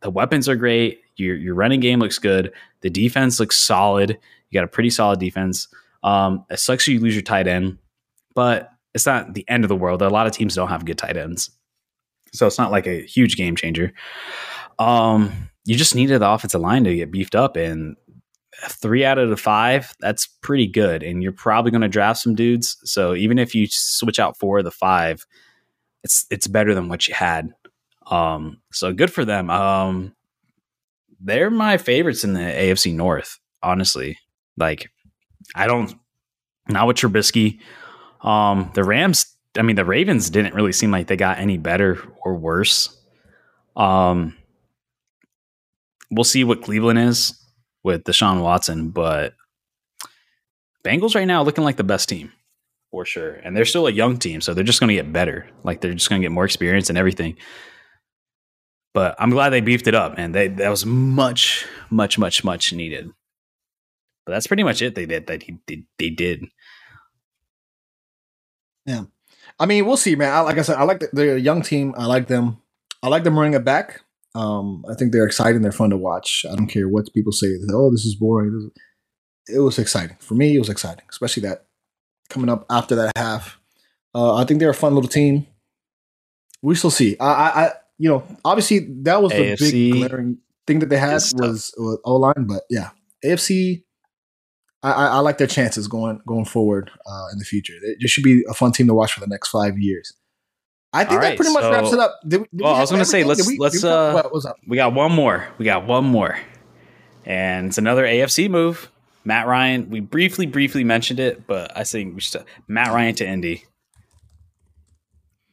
[0.02, 1.02] the weapons are great.
[1.16, 2.52] Your your running game looks good.
[2.82, 4.18] The defense looks solid.
[4.50, 5.68] You got a pretty solid defense.
[6.04, 7.78] Um, it sucks you lose your tight end,
[8.34, 10.02] but it's not the end of the world.
[10.02, 11.52] A lot of teams don't have good tight ends,
[12.34, 13.94] so it's not like a huge game changer.
[14.80, 17.96] Um, you just needed the offensive line to get beefed up, and
[18.70, 21.04] three out of the five, that's pretty good.
[21.04, 22.78] And you're probably going to draft some dudes.
[22.84, 25.26] So even if you switch out four of the five,
[26.04, 27.52] it's it's better than what you had.
[28.10, 29.50] Um, so good for them.
[29.50, 30.16] Um,
[31.20, 34.18] they're my favorites in the AFC North, honestly.
[34.56, 34.90] Like,
[35.56, 35.94] I don't
[36.70, 37.60] not with Trubisky.
[38.22, 42.00] Um, the Rams, I mean, the Ravens didn't really seem like they got any better
[42.24, 42.96] or worse.
[43.76, 44.36] Um,
[46.10, 47.44] we'll see what Cleveland is
[47.84, 49.34] with Deshaun Watson, but
[50.84, 52.32] Bengals right now looking like the best team
[52.92, 53.34] for sure.
[53.34, 55.50] And they're still a young team, so they're just going to get better.
[55.64, 57.38] Like they're just going to get more experience and everything.
[58.94, 62.74] But I'm glad they beefed it up, and they that was much, much, much, much
[62.74, 63.12] needed.
[64.26, 64.96] But that's pretty much it.
[64.96, 65.44] They did that.
[65.44, 65.60] He.
[66.00, 66.46] They did.
[68.86, 69.04] Yeah,
[69.60, 70.34] I mean, we'll see, man.
[70.34, 71.94] I, like I said, I like the, they're a young team.
[71.98, 72.62] I like them.
[73.02, 74.02] I like them running it back.
[74.36, 75.62] Um, I think they're exciting.
[75.62, 76.46] They're fun to watch.
[76.50, 77.48] I don't care what people say.
[77.72, 78.72] Oh, this is boring.
[79.48, 80.56] It was exciting for me.
[80.56, 81.66] It was exciting, especially that
[82.30, 83.60] coming up after that half.
[84.14, 85.48] Uh, I think they're a fun little team.
[86.62, 87.18] We shall see.
[87.20, 90.98] I, I, I you know, obviously that was the AFC big glaring thing that they
[90.98, 92.90] had was, was O line, but yeah,
[93.26, 93.84] AFC.
[94.84, 97.74] I, I, like their chances going going forward uh, in the future.
[97.82, 100.14] It just should be a fun team to watch for the next five years.
[100.94, 102.20] I think that pretty much so, wraps it up.
[102.28, 104.46] Did, did well, we I was going to say let's we, let's we, uh, what's
[104.46, 104.58] up?
[104.68, 105.48] We got one more.
[105.58, 106.40] We got one more,
[107.26, 108.92] and it's another AFC move.
[109.26, 109.90] Matt Ryan.
[109.90, 113.66] We briefly briefly mentioned it, but I think we should Matt Ryan to Indy.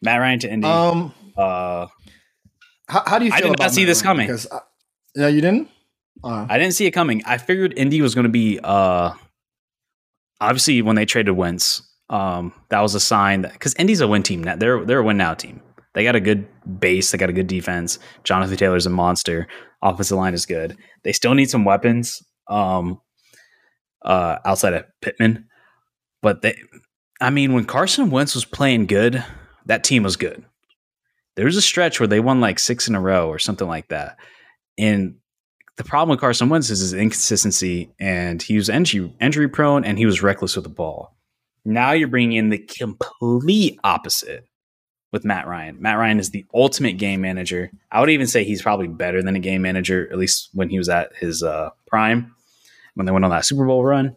[0.00, 0.68] Matt Ryan to Indy.
[0.68, 1.14] Um.
[1.36, 1.86] Uh.
[2.86, 3.32] How, how do you?
[3.32, 4.16] I did not see Matt this Ryan?
[4.16, 4.26] coming.
[4.28, 4.60] Because, uh,
[5.16, 5.68] yeah, you didn't.
[6.24, 7.22] Uh, I didn't see it coming.
[7.26, 8.58] I figured Indy was going to be.
[8.62, 9.12] Uh,
[10.40, 14.22] obviously, when they traded Wentz, um, that was a sign that because Indy's a win
[14.22, 14.56] team now.
[14.56, 15.60] They're they're a win now team.
[15.92, 16.48] They got a good
[16.80, 17.10] base.
[17.10, 17.98] They got a good defense.
[18.24, 19.46] Jonathan Taylor's a monster.
[19.82, 20.76] Offensive line is good.
[21.02, 23.00] They still need some weapons um,
[24.02, 25.46] uh, outside of Pittman,
[26.22, 26.56] but they.
[27.20, 29.22] I mean, when Carson Wentz was playing good,
[29.66, 30.42] that team was good.
[31.36, 33.88] There was a stretch where they won like six in a row or something like
[33.88, 34.16] that,
[34.78, 35.16] and
[35.76, 39.98] the problem with Carson Wentz is his inconsistency, and he was injury injury prone, and
[39.98, 41.16] he was reckless with the ball.
[41.64, 44.46] Now you're bringing in the complete opposite
[45.12, 45.80] with Matt Ryan.
[45.80, 47.70] Matt Ryan is the ultimate game manager.
[47.90, 50.78] I would even say he's probably better than a game manager, at least when he
[50.78, 52.34] was at his uh, prime,
[52.94, 54.16] when they went on that Super Bowl run.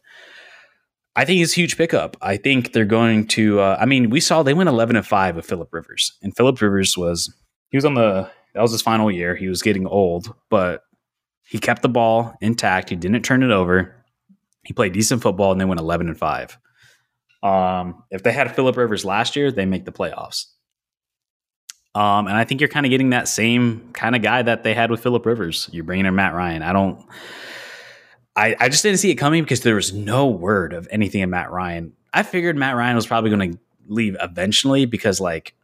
[1.16, 2.18] I think he's a huge pickup.
[2.22, 3.60] I think they're going to.
[3.60, 6.62] Uh, I mean, we saw they went eleven and five with Philip Rivers, and Philip
[6.62, 7.34] Rivers was
[7.72, 9.36] he was on the that was his final year.
[9.36, 10.84] He was getting old, but
[11.48, 12.90] he kept the ball intact.
[12.90, 13.96] He didn't turn it over.
[14.64, 16.58] He played decent football, and they went eleven and five.
[17.42, 20.48] Um, if they had Philip Rivers last year, they make the playoffs.
[21.96, 24.74] Um, and I think you're kind of getting that same kind of guy that they
[24.74, 25.70] had with Philip Rivers.
[25.72, 26.62] You're bringing in Matt Ryan.
[26.62, 27.04] I don't.
[28.36, 31.30] I, I just didn't see it coming because there was no word of anything in
[31.32, 31.94] Matt Ryan.
[32.14, 35.56] I figured Matt Ryan was probably going to leave eventually because, like,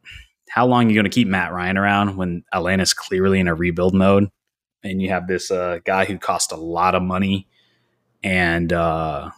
[0.50, 3.54] how long are you going to keep Matt Ryan around when Atlanta's clearly in a
[3.54, 4.30] rebuild mode?
[4.84, 7.48] And you have this uh, guy who cost a lot of money
[8.24, 9.32] and uh,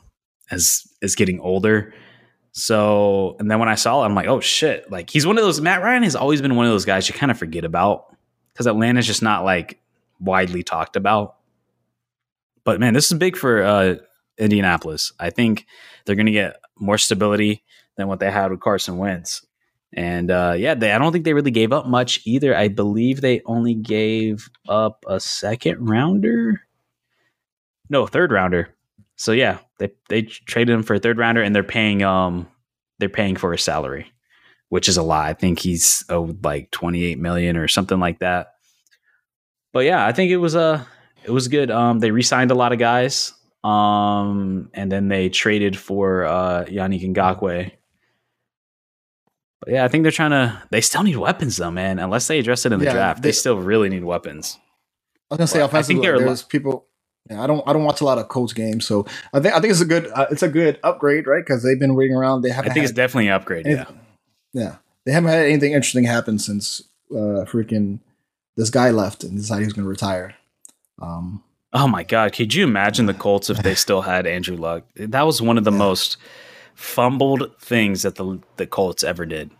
[0.52, 1.94] is, is getting older
[2.58, 4.90] so, and then when I saw it, I'm like, oh shit.
[4.90, 7.14] Like, he's one of those, Matt Ryan has always been one of those guys you
[7.14, 8.16] kind of forget about
[8.54, 9.82] because Atlanta's just not like
[10.22, 11.36] widely talked about.
[12.64, 13.96] But man, this is big for uh,
[14.38, 15.12] Indianapolis.
[15.20, 15.66] I think
[16.06, 17.62] they're going to get more stability
[17.98, 19.45] than what they had with Carson Wentz.
[19.96, 22.56] And uh, yeah, they, I don't think they really gave up much either.
[22.56, 26.62] I believe they only gave up a second rounder.
[27.90, 28.76] No, third rounder.
[29.16, 32.48] So yeah, they they traded him for a third rounder, and they're paying um
[33.00, 34.12] they're paying for his salary,
[34.68, 35.28] which is a lot.
[35.28, 38.48] I think he's owed like twenty eight million or something like that.
[39.72, 40.84] But yeah, I think it was a uh,
[41.24, 41.72] it was good.
[41.72, 47.02] Um, they re-signed a lot of guys, um, and then they traded for uh, Yannick
[47.14, 47.72] Ngakoue.
[49.62, 50.62] But yeah, I think they're trying to.
[50.70, 52.00] They still need weapons though, man.
[52.00, 54.58] Unless they address it in the yeah, draft, they, they, still really need weapons.
[55.30, 56.88] I was gonna say but offensively, I think there there's people
[57.30, 59.60] yeah, I don't I don't watch a lot of Colts games, so I think I
[59.60, 61.44] think it's a good uh, it's a good upgrade, right?
[61.44, 62.44] Because they've been waiting around.
[62.44, 62.72] They haven't.
[62.72, 63.66] I think it's definitely an upgrade.
[63.66, 64.00] Anything,
[64.54, 64.76] yeah, yeah.
[65.06, 68.00] They haven't had anything interesting happen since uh, freaking
[68.58, 70.36] this guy left and decided he was going to retire.
[71.02, 74.84] Um, oh my god, could you imagine the Colts if they still had Andrew Luck?
[74.96, 75.78] That was one of the yeah.
[75.78, 76.18] most
[76.76, 79.52] fumbled things that the the Colts ever did.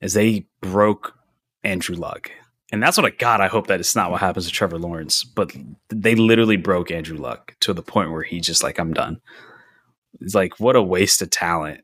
[0.00, 1.14] Is they broke
[1.62, 2.30] Andrew Luck.
[2.72, 3.40] And that's what I got.
[3.40, 5.52] I hope that it's not what happens to Trevor Lawrence, but
[5.88, 9.20] they literally broke Andrew Luck to the point where he just like, I'm done.
[10.20, 11.82] It's like, what a waste of talent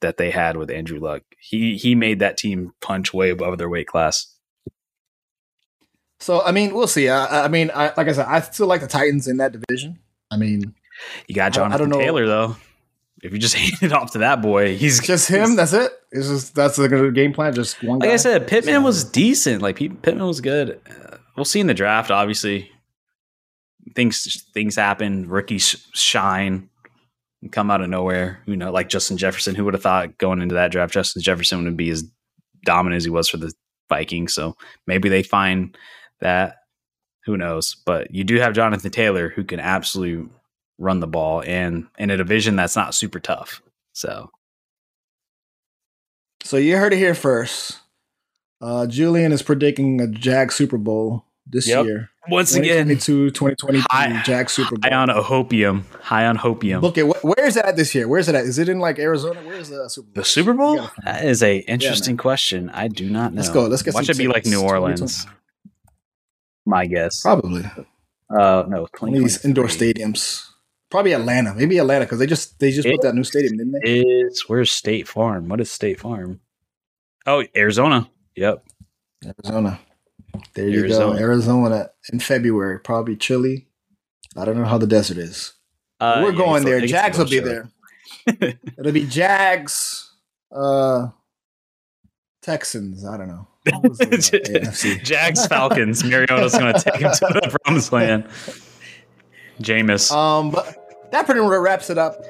[0.00, 1.22] that they had with Andrew Luck.
[1.38, 4.34] He he made that team punch way above their weight class.
[6.20, 7.08] So I mean, we'll see.
[7.08, 9.98] I, I mean, I, like I said, I still like the Titans in that division.
[10.30, 10.74] I mean,
[11.26, 12.56] you got Jonathan Taylor though.
[13.24, 15.56] If you just hand it off to that boy, he's just him.
[15.56, 15.90] That's it.
[16.12, 17.54] It's just that's the game plan.
[17.54, 17.98] Just one.
[17.98, 18.14] Like guy.
[18.14, 19.62] I said, Pittman was decent.
[19.62, 20.80] Like Pittman was good.
[20.88, 22.10] Uh, we'll see in the draft.
[22.10, 22.70] Obviously,
[23.96, 25.26] things things happen.
[25.28, 26.68] Rookies shine,
[27.50, 28.42] come out of nowhere.
[28.46, 29.54] You know, like Justin Jefferson.
[29.54, 32.04] Who would have thought going into that draft, Justin Jefferson would be as
[32.64, 33.52] dominant as he was for the
[33.88, 34.34] Vikings?
[34.34, 34.54] So
[34.86, 35.76] maybe they find
[36.20, 36.56] that.
[37.24, 37.74] Who knows?
[37.86, 40.28] But you do have Jonathan Taylor, who can absolutely
[40.78, 43.62] run the ball, and in a division that's not super tough.
[43.92, 44.30] So,
[46.42, 47.80] so you heard it here first.
[48.60, 51.84] Uh, Julian is predicting a Jag Super Bowl this yep.
[51.84, 52.10] year.
[52.28, 54.90] Once again, 2022 high, Jag Super Bowl.
[54.90, 55.84] High on hopium.
[56.00, 56.80] High on hopium.
[56.80, 58.08] Look at where is that this year?
[58.08, 58.44] Where is it at?
[58.44, 59.40] Is it in like Arizona?
[59.42, 60.14] Where is the Super Bowl?
[60.14, 60.88] The Super Bowl?
[61.04, 62.70] That is a interesting yeah, question.
[62.70, 63.42] I do not know.
[63.42, 63.66] Let's go.
[63.66, 63.92] Let's get.
[63.92, 65.26] Watch it be like New Orleans.
[66.64, 67.20] My guess.
[67.20, 67.64] Probably.
[68.30, 70.48] Uh, no, these indoor stadiums.
[70.94, 71.52] Probably Atlanta.
[71.56, 73.98] Maybe Atlanta because they just they just it put that new stadium, didn't they?
[73.98, 75.48] Is where's State Farm?
[75.48, 76.38] What is State Farm?
[77.26, 78.08] Oh, Arizona.
[78.36, 78.64] Yep.
[79.26, 79.80] Arizona.
[80.54, 81.14] There you Arizona.
[81.14, 81.18] go.
[81.18, 82.78] Arizona in February.
[82.78, 83.66] Probably chilly.
[84.36, 85.54] I don't know how the desert is.
[85.98, 86.80] Uh, We're yeah, going there.
[86.82, 87.68] Jags will be there.
[88.28, 90.12] It'll be Jags,
[90.52, 91.08] uh,
[92.40, 93.04] Texans.
[93.04, 93.48] I don't know.
[95.02, 96.04] Jags Falcons.
[96.04, 98.28] Mariota's going to take him to the promised land.
[99.60, 100.12] Jameis.
[100.12, 102.24] Um, but that pretty much wraps it up.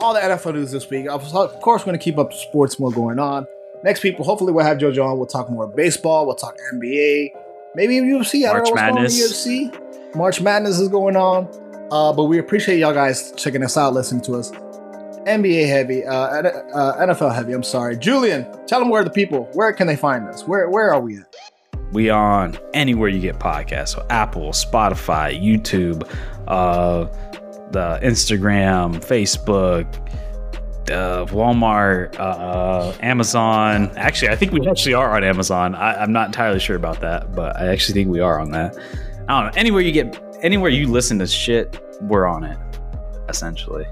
[0.00, 1.06] All the NFL news this week.
[1.08, 1.22] Of
[1.60, 3.46] course, we're going to keep up sports more going on.
[3.84, 5.16] Next people, hopefully we'll have JoJo on.
[5.18, 6.26] We'll talk more baseball.
[6.26, 7.30] We'll talk NBA.
[7.74, 8.48] Maybe UFC.
[8.48, 9.46] I March don't know what's Madness.
[9.46, 10.14] going on UFC.
[10.16, 11.48] March Madness is going on.
[11.90, 14.50] Uh, but we appreciate y'all guys checking us out, listening to us.
[15.26, 17.52] NBA heavy, uh, uh, NFL heavy.
[17.52, 18.46] I'm sorry, Julian.
[18.66, 19.48] Tell them where the people.
[19.52, 20.42] Where can they find us?
[20.48, 21.34] Where Where are we at?
[21.92, 23.88] We on anywhere you get podcasts.
[23.90, 26.08] So Apple, Spotify, YouTube,
[26.48, 27.04] uh,
[27.78, 29.86] Instagram, Facebook,
[30.90, 33.90] uh, Walmart, uh, Amazon.
[33.96, 35.74] Actually, I think we actually are on Amazon.
[35.74, 38.76] I, am not entirely sure about that, but I actually think we are on that.
[39.28, 39.60] I don't know.
[39.60, 42.58] Anywhere you get, anywhere you listen to shit, we're on it.
[43.28, 43.86] Essentially.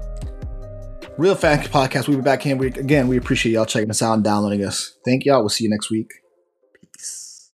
[1.17, 2.07] Real Fact Podcast.
[2.07, 2.55] We'll be back here.
[2.55, 4.97] We, again, we appreciate y'all checking us out and downloading us.
[5.05, 5.39] Thank y'all.
[5.39, 6.20] We'll see you next week.